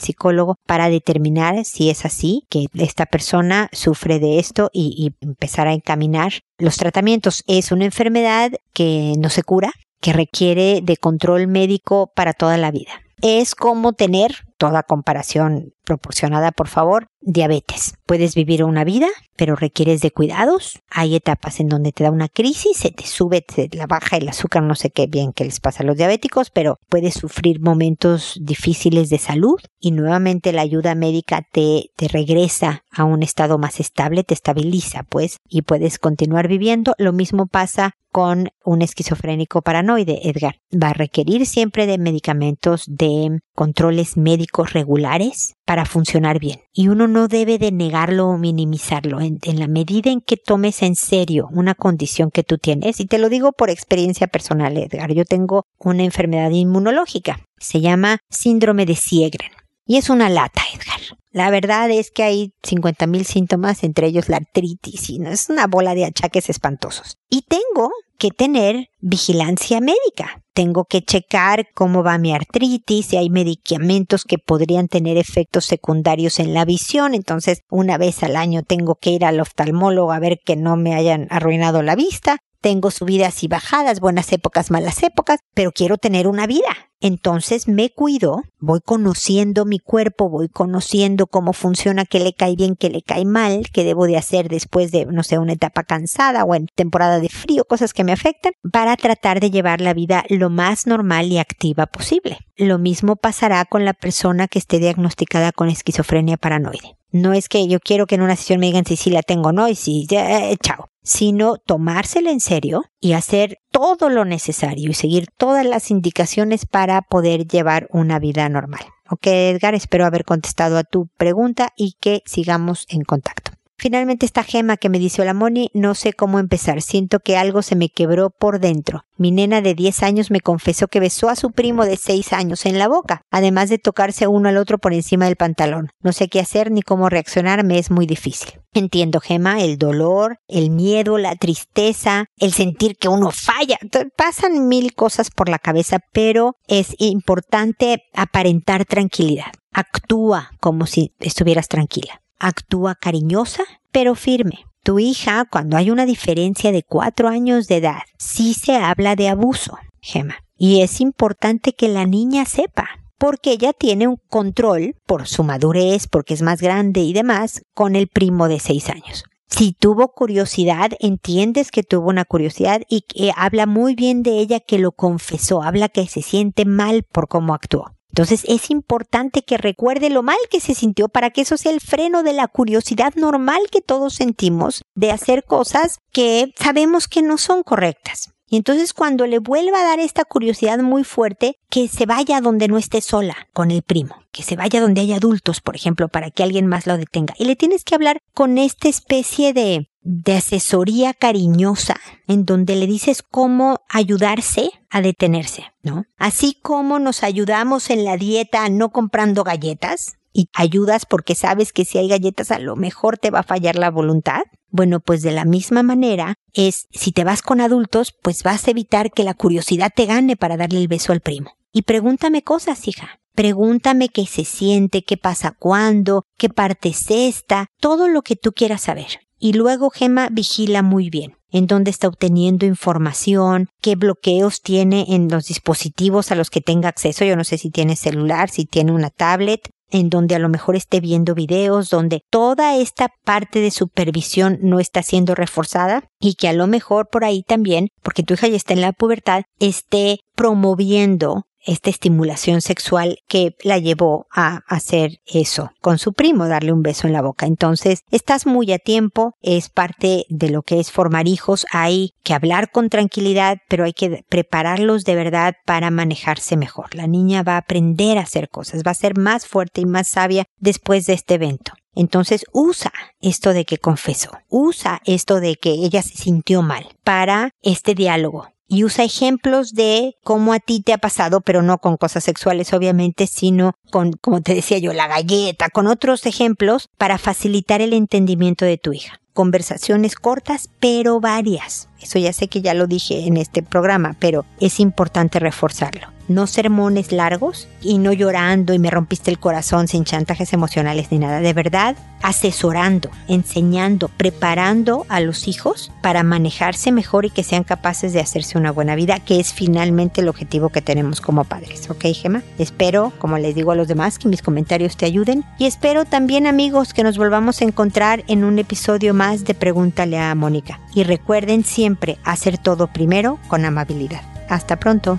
psicólogo 0.00 0.56
para 0.66 0.90
determinar 0.90 1.64
si 1.64 1.90
es 1.90 2.04
así, 2.04 2.44
que 2.50 2.66
esta 2.74 3.06
persona 3.06 3.68
sufre 3.72 4.18
de 4.18 4.38
esto 4.38 4.70
y, 4.72 4.94
y 5.20 5.24
empezar 5.24 5.68
a 5.68 5.72
encaminar 5.72 6.32
los 6.58 6.76
tratamientos. 6.76 7.42
Es 7.46 7.72
una 7.72 7.84
enfermedad 7.84 8.52
que 8.72 9.14
no 9.18 9.30
se 9.30 9.42
cura, 9.42 9.72
que 10.00 10.12
requiere 10.12 10.80
de 10.82 10.96
control 10.96 11.46
médico 11.46 12.10
para 12.14 12.32
toda 12.32 12.56
la 12.56 12.70
vida. 12.70 12.92
Es 13.22 13.54
como 13.54 13.92
tener 13.92 14.36
toda 14.60 14.82
comparación 14.82 15.72
proporcionada, 15.84 16.52
por 16.52 16.68
favor, 16.68 17.08
diabetes. 17.22 17.94
Puedes 18.04 18.34
vivir 18.34 18.62
una 18.62 18.84
vida, 18.84 19.08
pero 19.36 19.56
requieres 19.56 20.02
de 20.02 20.10
cuidados. 20.10 20.80
Hay 20.90 21.16
etapas 21.16 21.60
en 21.60 21.68
donde 21.68 21.92
te 21.92 22.04
da 22.04 22.10
una 22.10 22.28
crisis, 22.28 22.76
se 22.76 22.90
te 22.90 23.06
sube 23.06 23.42
la 23.72 23.86
baja 23.86 24.18
el 24.18 24.28
azúcar, 24.28 24.62
no 24.62 24.74
sé 24.74 24.90
qué 24.90 25.06
bien 25.06 25.32
que 25.32 25.46
les 25.46 25.60
pasa 25.60 25.82
a 25.82 25.86
los 25.86 25.96
diabéticos, 25.96 26.50
pero 26.50 26.78
puedes 26.90 27.14
sufrir 27.14 27.58
momentos 27.60 28.38
difíciles 28.42 29.08
de 29.08 29.18
salud 29.18 29.58
y 29.80 29.92
nuevamente 29.92 30.52
la 30.52 30.60
ayuda 30.60 30.94
médica 30.94 31.40
te, 31.50 31.90
te 31.96 32.08
regresa 32.08 32.84
a 32.92 33.04
un 33.04 33.22
estado 33.22 33.56
más 33.56 33.80
estable, 33.80 34.24
te 34.24 34.34
estabiliza, 34.34 35.04
pues, 35.04 35.38
y 35.48 35.62
puedes 35.62 35.98
continuar 35.98 36.48
viviendo. 36.48 36.94
Lo 36.98 37.14
mismo 37.14 37.46
pasa 37.46 37.94
con 38.12 38.48
un 38.64 38.82
esquizofrénico 38.82 39.62
paranoide, 39.62 40.28
Edgar. 40.28 40.56
Va 40.70 40.88
a 40.88 40.94
requerir 40.94 41.46
siempre 41.46 41.86
de 41.86 41.96
medicamentos, 41.96 42.84
de 42.88 43.40
controles 43.54 44.16
médicos 44.16 44.49
regulares 44.72 45.54
para 45.64 45.84
funcionar 45.84 46.38
bien. 46.38 46.60
Y 46.72 46.88
uno 46.88 47.08
no 47.08 47.28
debe 47.28 47.58
de 47.58 47.72
negarlo 47.72 48.28
o 48.28 48.38
minimizarlo 48.38 49.20
en, 49.20 49.40
la 49.58 49.68
medida 49.68 50.10
en 50.10 50.20
que 50.20 50.36
tomes 50.36 50.82
en 50.82 50.96
serio 50.96 51.48
una 51.52 51.74
condición 51.74 52.30
que 52.30 52.42
tú 52.42 52.58
tienes. 52.58 53.00
Y 53.00 53.06
te 53.06 53.18
lo 53.18 53.28
digo 53.28 53.52
por 53.52 53.70
experiencia 53.70 54.26
personal, 54.26 54.76
Edgar. 54.76 55.12
Yo 55.12 55.24
tengo 55.24 55.66
una 55.78 56.02
enfermedad 56.02 56.50
inmunológica. 56.50 57.40
Se 57.58 57.80
llama 57.80 58.18
síndrome 58.28 58.86
de 58.86 58.96
Siegren. 58.96 59.50
Y 59.86 59.96
es 59.96 60.10
una 60.10 60.28
lata, 60.28 60.62
Edgar. 60.74 61.19
La 61.32 61.50
verdad 61.50 61.90
es 61.90 62.10
que 62.10 62.24
hay 62.24 62.54
50.000 62.64 63.22
síntomas, 63.22 63.84
entre 63.84 64.08
ellos 64.08 64.28
la 64.28 64.38
artritis, 64.38 65.10
y 65.10 65.20
no 65.20 65.30
es 65.30 65.48
una 65.48 65.68
bola 65.68 65.94
de 65.94 66.04
achaques 66.04 66.50
espantosos. 66.50 67.18
Y 67.28 67.42
tengo 67.42 67.90
que 68.18 68.30
tener 68.30 68.88
vigilancia 69.00 69.80
médica. 69.80 70.42
Tengo 70.52 70.84
que 70.84 71.02
checar 71.02 71.68
cómo 71.72 72.02
va 72.02 72.18
mi 72.18 72.34
artritis, 72.34 73.06
si 73.06 73.16
hay 73.16 73.30
medicamentos 73.30 74.24
que 74.24 74.38
podrían 74.38 74.88
tener 74.88 75.16
efectos 75.16 75.66
secundarios 75.66 76.40
en 76.40 76.52
la 76.52 76.64
visión. 76.64 77.14
Entonces, 77.14 77.62
una 77.70 77.96
vez 77.96 78.24
al 78.24 78.34
año 78.34 78.62
tengo 78.62 78.96
que 78.96 79.10
ir 79.10 79.24
al 79.24 79.40
oftalmólogo 79.40 80.12
a 80.12 80.18
ver 80.18 80.38
que 80.44 80.56
no 80.56 80.76
me 80.76 80.94
hayan 80.94 81.28
arruinado 81.30 81.82
la 81.82 81.94
vista. 81.94 82.38
Tengo 82.60 82.90
subidas 82.90 83.42
y 83.42 83.48
bajadas, 83.48 84.00
buenas 84.00 84.32
épocas, 84.32 84.70
malas 84.70 85.02
épocas, 85.02 85.40
pero 85.54 85.72
quiero 85.72 85.96
tener 85.96 86.26
una 86.26 86.46
vida. 86.46 86.68
Entonces 87.02 87.66
me 87.66 87.88
cuido, 87.90 88.42
voy 88.58 88.80
conociendo 88.84 89.64
mi 89.64 89.78
cuerpo, 89.78 90.28
voy 90.28 90.50
conociendo 90.50 91.26
cómo 91.26 91.54
funciona, 91.54 92.04
qué 92.04 92.20
le 92.20 92.34
cae 92.34 92.56
bien, 92.56 92.76
qué 92.76 92.90
le 92.90 93.00
cae 93.00 93.24
mal, 93.24 93.70
qué 93.72 93.84
debo 93.84 94.06
de 94.06 94.18
hacer 94.18 94.48
después 94.50 94.90
de, 94.90 95.06
no 95.06 95.22
sé, 95.22 95.38
una 95.38 95.54
etapa 95.54 95.82
cansada 95.82 96.44
o 96.44 96.54
en 96.54 96.66
temporada 96.66 97.18
de 97.18 97.30
frío, 97.30 97.64
cosas 97.64 97.94
que 97.94 98.04
me 98.04 98.12
afectan, 98.12 98.52
para 98.70 98.96
tratar 98.96 99.40
de 99.40 99.50
llevar 99.50 99.80
la 99.80 99.94
vida 99.94 100.24
lo 100.28 100.50
más 100.50 100.86
normal 100.86 101.32
y 101.32 101.38
activa 101.38 101.86
posible. 101.86 102.38
Lo 102.56 102.78
mismo 102.78 103.16
pasará 103.16 103.64
con 103.64 103.86
la 103.86 103.94
persona 103.94 104.46
que 104.46 104.58
esté 104.58 104.78
diagnosticada 104.78 105.52
con 105.52 105.70
esquizofrenia 105.70 106.36
paranoide. 106.36 106.99
No 107.12 107.32
es 107.32 107.48
que 107.48 107.66
yo 107.66 107.80
quiero 107.80 108.06
que 108.06 108.14
en 108.14 108.22
una 108.22 108.36
sesión 108.36 108.60
me 108.60 108.66
digan 108.66 108.84
si 108.84 108.96
sí 108.96 109.10
la 109.10 109.22
tengo 109.22 109.48
o 109.48 109.52
no 109.52 109.68
y 109.68 109.74
si 109.74 110.06
ya, 110.06 110.50
eh, 110.50 110.56
chao, 110.62 110.90
sino 111.02 111.56
tomársela 111.56 112.30
en 112.30 112.40
serio 112.40 112.84
y 113.00 113.12
hacer 113.12 113.58
todo 113.70 114.10
lo 114.10 114.24
necesario 114.24 114.90
y 114.90 114.94
seguir 114.94 115.26
todas 115.36 115.66
las 115.66 115.90
indicaciones 115.90 116.66
para 116.66 117.02
poder 117.02 117.46
llevar 117.46 117.88
una 117.90 118.18
vida 118.18 118.48
normal. 118.48 118.82
Ok, 119.10 119.26
Edgar, 119.26 119.74
espero 119.74 120.06
haber 120.06 120.24
contestado 120.24 120.78
a 120.78 120.84
tu 120.84 121.08
pregunta 121.16 121.70
y 121.76 121.96
que 122.00 122.22
sigamos 122.26 122.86
en 122.88 123.02
contacto. 123.02 123.49
Finalmente 123.80 124.26
esta 124.26 124.44
gema 124.44 124.76
que 124.76 124.90
me 124.90 124.98
dice 124.98 125.22
Hola 125.22 125.32
Moni, 125.32 125.70
no 125.72 125.94
sé 125.94 126.12
cómo 126.12 126.38
empezar, 126.38 126.82
siento 126.82 127.18
que 127.18 127.38
algo 127.38 127.62
se 127.62 127.76
me 127.76 127.88
quebró 127.88 128.28
por 128.28 128.60
dentro. 128.60 129.06
Mi 129.16 129.30
nena 129.30 129.62
de 129.62 129.74
10 129.74 130.02
años 130.02 130.30
me 130.30 130.42
confesó 130.42 130.88
que 130.88 131.00
besó 131.00 131.30
a 131.30 131.34
su 131.34 131.52
primo 131.52 131.86
de 131.86 131.96
6 131.96 132.34
años 132.34 132.66
en 132.66 132.78
la 132.78 132.88
boca, 132.88 133.22
además 133.30 133.70
de 133.70 133.78
tocarse 133.78 134.26
uno 134.26 134.50
al 134.50 134.58
otro 134.58 134.76
por 134.76 134.92
encima 134.92 135.24
del 135.24 135.36
pantalón. 135.36 135.92
No 136.02 136.12
sé 136.12 136.28
qué 136.28 136.40
hacer 136.40 136.70
ni 136.70 136.82
cómo 136.82 137.08
reaccionar, 137.08 137.64
me 137.64 137.78
es 137.78 137.90
muy 137.90 138.04
difícil. 138.04 138.60
Entiendo, 138.74 139.18
Gema, 139.18 139.62
el 139.62 139.78
dolor, 139.78 140.36
el 140.46 140.68
miedo, 140.68 141.16
la 141.16 141.34
tristeza, 141.36 142.26
el 142.36 142.52
sentir 142.52 142.98
que 142.98 143.08
uno 143.08 143.30
falla. 143.30 143.78
Pasan 144.14 144.68
mil 144.68 144.92
cosas 144.92 145.30
por 145.30 145.48
la 145.48 145.58
cabeza, 145.58 146.00
pero 146.12 146.56
es 146.68 146.94
importante 146.98 148.02
aparentar 148.12 148.84
tranquilidad. 148.84 149.52
Actúa 149.72 150.50
como 150.60 150.84
si 150.84 151.14
estuvieras 151.18 151.68
tranquila 151.68 152.20
actúa 152.40 152.94
cariñosa, 152.94 153.62
pero 153.92 154.14
firme. 154.14 154.64
Tu 154.82 154.98
hija, 154.98 155.44
cuando 155.50 155.76
hay 155.76 155.90
una 155.90 156.06
diferencia 156.06 156.72
de 156.72 156.82
cuatro 156.82 157.28
años 157.28 157.68
de 157.68 157.76
edad, 157.76 158.00
sí 158.18 158.54
se 158.54 158.76
habla 158.76 159.14
de 159.14 159.28
abuso, 159.28 159.78
Gema. 160.00 160.36
Y 160.56 160.80
es 160.80 161.00
importante 161.00 161.74
que 161.74 161.88
la 161.88 162.06
niña 162.06 162.44
sepa, 162.46 162.88
porque 163.18 163.52
ella 163.52 163.72
tiene 163.74 164.08
un 164.08 164.16
control 164.28 164.96
por 165.06 165.28
su 165.28 165.44
madurez, 165.44 166.06
porque 166.06 166.34
es 166.34 166.42
más 166.42 166.62
grande 166.62 167.00
y 167.00 167.12
demás, 167.12 167.62
con 167.74 167.94
el 167.94 168.08
primo 168.08 168.48
de 168.48 168.58
seis 168.58 168.88
años. 168.88 169.24
Si 169.48 169.72
tuvo 169.72 170.08
curiosidad, 170.12 170.92
entiendes 171.00 171.70
que 171.70 171.82
tuvo 171.82 172.08
una 172.08 172.24
curiosidad 172.24 172.82
y 172.88 173.02
que 173.02 173.32
habla 173.36 173.66
muy 173.66 173.94
bien 173.94 174.22
de 174.22 174.38
ella 174.38 174.60
que 174.60 174.78
lo 174.78 174.92
confesó, 174.92 175.62
habla 175.62 175.88
que 175.88 176.06
se 176.06 176.22
siente 176.22 176.64
mal 176.64 177.02
por 177.02 177.28
cómo 177.28 177.52
actuó. 177.52 177.92
Entonces 178.10 178.42
es 178.48 178.70
importante 178.70 179.42
que 179.42 179.56
recuerde 179.56 180.10
lo 180.10 180.22
mal 180.22 180.38
que 180.50 180.60
se 180.60 180.74
sintió 180.74 181.08
para 181.08 181.30
que 181.30 181.42
eso 181.42 181.56
sea 181.56 181.72
el 181.72 181.80
freno 181.80 182.22
de 182.22 182.32
la 182.32 182.48
curiosidad 182.48 183.14
normal 183.14 183.60
que 183.70 183.80
todos 183.80 184.14
sentimos 184.14 184.82
de 184.94 185.12
hacer 185.12 185.44
cosas 185.44 185.98
que 186.12 186.52
sabemos 186.56 187.06
que 187.06 187.22
no 187.22 187.38
son 187.38 187.62
correctas. 187.62 188.32
Y 188.50 188.56
entonces 188.56 188.92
cuando 188.92 189.26
le 189.26 189.38
vuelva 189.38 189.80
a 189.80 189.84
dar 189.84 190.00
esta 190.00 190.24
curiosidad 190.24 190.80
muy 190.80 191.04
fuerte, 191.04 191.56
que 191.70 191.86
se 191.88 192.04
vaya 192.04 192.40
donde 192.40 192.68
no 192.68 192.76
esté 192.76 193.00
sola 193.00 193.48
con 193.52 193.70
el 193.70 193.82
primo, 193.82 194.16
que 194.32 194.42
se 194.42 194.56
vaya 194.56 194.80
donde 194.80 195.00
hay 195.00 195.12
adultos, 195.12 195.60
por 195.60 195.76
ejemplo, 195.76 196.08
para 196.08 196.30
que 196.30 196.42
alguien 196.42 196.66
más 196.66 196.86
lo 196.86 196.98
detenga. 196.98 197.32
Y 197.38 197.44
le 197.44 197.54
tienes 197.54 197.84
que 197.84 197.94
hablar 197.94 198.18
con 198.34 198.58
esta 198.58 198.88
especie 198.88 199.52
de 199.52 199.86
de 200.02 200.36
asesoría 200.36 201.12
cariñosa 201.12 201.96
en 202.26 202.46
donde 202.46 202.74
le 202.76 202.86
dices 202.86 203.22
cómo 203.22 203.80
ayudarse 203.88 204.70
a 204.88 205.02
detenerse, 205.02 205.66
¿no? 205.82 206.04
Así 206.16 206.58
como 206.62 206.98
nos 206.98 207.22
ayudamos 207.22 207.90
en 207.90 208.04
la 208.04 208.16
dieta 208.16 208.68
no 208.70 208.90
comprando 208.92 209.44
galletas 209.44 210.16
y 210.32 210.48
ayudas 210.54 211.06
porque 211.06 211.34
sabes 211.34 211.72
que 211.72 211.84
si 211.84 211.98
hay 211.98 212.08
galletas 212.08 212.50
a 212.50 212.58
lo 212.58 212.76
mejor 212.76 213.18
te 213.18 213.30
va 213.30 213.40
a 213.40 213.44
fallar 213.44 213.76
la 213.76 213.90
voluntad. 213.90 214.42
Bueno, 214.70 215.00
pues 215.00 215.22
de 215.22 215.32
la 215.32 215.44
misma 215.44 215.82
manera 215.82 216.34
es 216.52 216.86
si 216.90 217.12
te 217.12 217.24
vas 217.24 217.42
con 217.42 217.60
adultos, 217.60 218.14
pues 218.22 218.42
vas 218.42 218.66
a 218.66 218.70
evitar 218.70 219.10
que 219.10 219.24
la 219.24 219.34
curiosidad 219.34 219.92
te 219.94 220.06
gane 220.06 220.36
para 220.36 220.56
darle 220.56 220.78
el 220.78 220.88
beso 220.88 221.12
al 221.12 221.20
primo. 221.20 221.52
Y 221.72 221.82
pregúntame 221.82 222.42
cosas, 222.42 222.86
hija. 222.88 223.20
Pregúntame 223.34 224.08
qué 224.08 224.26
se 224.26 224.44
siente, 224.44 225.02
qué 225.02 225.16
pasa 225.16 225.54
cuándo, 225.58 226.24
qué 226.36 226.48
parte 226.48 226.90
es 226.90 227.10
esta, 227.10 227.66
todo 227.80 228.08
lo 228.08 228.22
que 228.22 228.36
tú 228.36 228.52
quieras 228.52 228.82
saber. 228.82 229.20
Y 229.38 229.54
luego 229.54 229.90
Gema 229.90 230.28
vigila 230.30 230.82
muy 230.82 231.10
bien 231.10 231.36
en 231.52 231.66
dónde 231.66 231.90
está 231.90 232.08
obteniendo 232.08 232.66
información, 232.66 233.68
qué 233.80 233.96
bloqueos 233.96 234.60
tiene 234.62 235.06
en 235.08 235.28
los 235.28 235.46
dispositivos 235.46 236.30
a 236.30 236.34
los 236.34 236.50
que 236.50 236.60
tenga 236.60 236.88
acceso. 236.88 237.24
Yo 237.24 237.36
no 237.36 237.44
sé 237.44 237.58
si 237.58 237.70
tiene 237.70 237.96
celular, 237.96 238.50
si 238.50 238.66
tiene 238.66 238.92
una 238.92 239.10
tablet, 239.10 239.68
en 239.90 240.10
donde 240.10 240.34
a 240.34 240.38
lo 240.38 240.48
mejor 240.48 240.76
esté 240.76 241.00
viendo 241.00 241.34
videos, 241.34 241.90
donde 241.90 242.22
toda 242.30 242.76
esta 242.76 243.08
parte 243.24 243.60
de 243.60 243.70
supervisión 243.70 244.58
no 244.62 244.80
está 244.80 245.02
siendo 245.02 245.34
reforzada 245.34 246.04
y 246.18 246.34
que 246.34 246.48
a 246.48 246.52
lo 246.52 246.66
mejor 246.66 247.08
por 247.08 247.24
ahí 247.24 247.42
también, 247.42 247.88
porque 248.02 248.22
tu 248.22 248.34
hija 248.34 248.48
ya 248.48 248.56
está 248.56 248.72
en 248.74 248.80
la 248.80 248.92
pubertad, 248.92 249.42
esté 249.58 250.20
promoviendo 250.34 251.44
esta 251.64 251.90
estimulación 251.90 252.60
sexual 252.60 253.18
que 253.28 253.56
la 253.62 253.78
llevó 253.78 254.26
a 254.30 254.62
hacer 254.66 255.20
eso 255.26 255.72
con 255.80 255.98
su 255.98 256.12
primo, 256.12 256.48
darle 256.48 256.72
un 256.72 256.82
beso 256.82 257.06
en 257.06 257.12
la 257.12 257.22
boca. 257.22 257.46
Entonces, 257.46 258.04
estás 258.10 258.46
muy 258.46 258.72
a 258.72 258.78
tiempo, 258.78 259.34
es 259.40 259.68
parte 259.68 260.26
de 260.28 260.50
lo 260.50 260.62
que 260.62 260.80
es 260.80 260.90
formar 260.90 261.28
hijos, 261.28 261.66
hay 261.72 262.14
que 262.22 262.34
hablar 262.34 262.70
con 262.70 262.88
tranquilidad, 262.88 263.58
pero 263.68 263.84
hay 263.84 263.92
que 263.92 264.24
prepararlos 264.28 265.04
de 265.04 265.14
verdad 265.14 265.54
para 265.66 265.90
manejarse 265.90 266.56
mejor. 266.56 266.94
La 266.94 267.06
niña 267.06 267.42
va 267.42 267.54
a 267.54 267.58
aprender 267.58 268.18
a 268.18 268.22
hacer 268.22 268.48
cosas, 268.48 268.82
va 268.86 268.92
a 268.92 268.94
ser 268.94 269.16
más 269.16 269.46
fuerte 269.46 269.80
y 269.80 269.86
más 269.86 270.08
sabia 270.08 270.46
después 270.58 271.06
de 271.06 271.14
este 271.14 271.34
evento. 271.34 271.72
Entonces 271.94 272.44
usa 272.52 272.92
esto 273.20 273.52
de 273.52 273.64
que 273.64 273.78
confesó, 273.78 274.30
usa 274.48 275.00
esto 275.04 275.40
de 275.40 275.56
que 275.56 275.70
ella 275.70 276.02
se 276.02 276.16
sintió 276.16 276.62
mal 276.62 276.86
para 277.02 277.50
este 277.62 277.94
diálogo 277.94 278.48
y 278.70 278.84
usa 278.84 279.04
ejemplos 279.04 279.74
de 279.74 280.16
cómo 280.22 280.54
a 280.54 280.60
ti 280.60 280.80
te 280.80 280.92
ha 280.92 280.98
pasado, 280.98 281.40
pero 281.40 281.60
no 281.60 281.78
con 281.78 281.96
cosas 281.96 282.24
sexuales 282.24 282.72
obviamente, 282.72 283.26
sino 283.26 283.74
con, 283.90 284.12
como 284.12 284.40
te 284.40 284.54
decía 284.54 284.78
yo, 284.78 284.92
la 284.92 285.08
galleta, 285.08 285.68
con 285.68 285.88
otros 285.88 286.24
ejemplos 286.24 286.88
para 286.96 287.18
facilitar 287.18 287.82
el 287.82 287.92
entendimiento 287.92 288.64
de 288.64 288.78
tu 288.78 288.92
hija. 288.92 289.20
Conversaciones 289.34 290.14
cortas, 290.14 290.70
pero 290.78 291.20
varias. 291.20 291.88
Eso 292.00 292.18
ya 292.18 292.32
sé 292.32 292.48
que 292.48 292.62
ya 292.62 292.74
lo 292.74 292.86
dije 292.86 293.26
en 293.26 293.36
este 293.36 293.62
programa, 293.62 294.16
pero 294.18 294.44
es 294.60 294.80
importante 294.80 295.40
reforzarlo 295.40 296.19
no 296.30 296.46
sermones 296.46 297.10
largos 297.10 297.66
y 297.82 297.98
no 297.98 298.12
llorando 298.12 298.72
y 298.72 298.78
me 298.78 298.88
rompiste 298.88 299.32
el 299.32 299.40
corazón 299.40 299.88
sin 299.88 300.04
chantajes 300.04 300.52
emocionales 300.52 301.08
ni 301.10 301.18
nada. 301.18 301.40
De 301.40 301.52
verdad, 301.52 301.96
asesorando, 302.22 303.10
enseñando, 303.26 304.08
preparando 304.08 305.06
a 305.08 305.18
los 305.20 305.48
hijos 305.48 305.90
para 306.02 306.22
manejarse 306.22 306.92
mejor 306.92 307.24
y 307.24 307.30
que 307.30 307.42
sean 307.42 307.64
capaces 307.64 308.12
de 308.12 308.20
hacerse 308.20 308.58
una 308.58 308.70
buena 308.70 308.94
vida, 308.94 309.18
que 309.18 309.40
es 309.40 309.52
finalmente 309.52 310.20
el 310.20 310.28
objetivo 310.28 310.68
que 310.68 310.82
tenemos 310.82 311.20
como 311.20 311.42
padres. 311.42 311.90
¿Ok, 311.90 312.04
Gema? 312.14 312.42
Espero, 312.58 313.12
como 313.18 313.36
les 313.36 313.56
digo 313.56 313.72
a 313.72 313.76
los 313.76 313.88
demás, 313.88 314.20
que 314.20 314.28
mis 314.28 314.42
comentarios 314.42 314.96
te 314.96 315.06
ayuden 315.06 315.44
y 315.58 315.66
espero 315.66 316.04
también, 316.04 316.46
amigos, 316.46 316.94
que 316.94 317.02
nos 317.02 317.18
volvamos 317.18 317.60
a 317.60 317.64
encontrar 317.64 318.22
en 318.28 318.44
un 318.44 318.60
episodio 318.60 319.14
más 319.14 319.44
de 319.44 319.54
Pregúntale 319.54 320.18
a 320.18 320.32
Mónica. 320.36 320.78
Y 320.94 321.02
recuerden 321.02 321.64
siempre 321.64 322.18
hacer 322.22 322.56
todo 322.56 322.86
primero 322.86 323.40
con 323.48 323.64
amabilidad. 323.64 324.22
Hasta 324.48 324.76
pronto. 324.76 325.18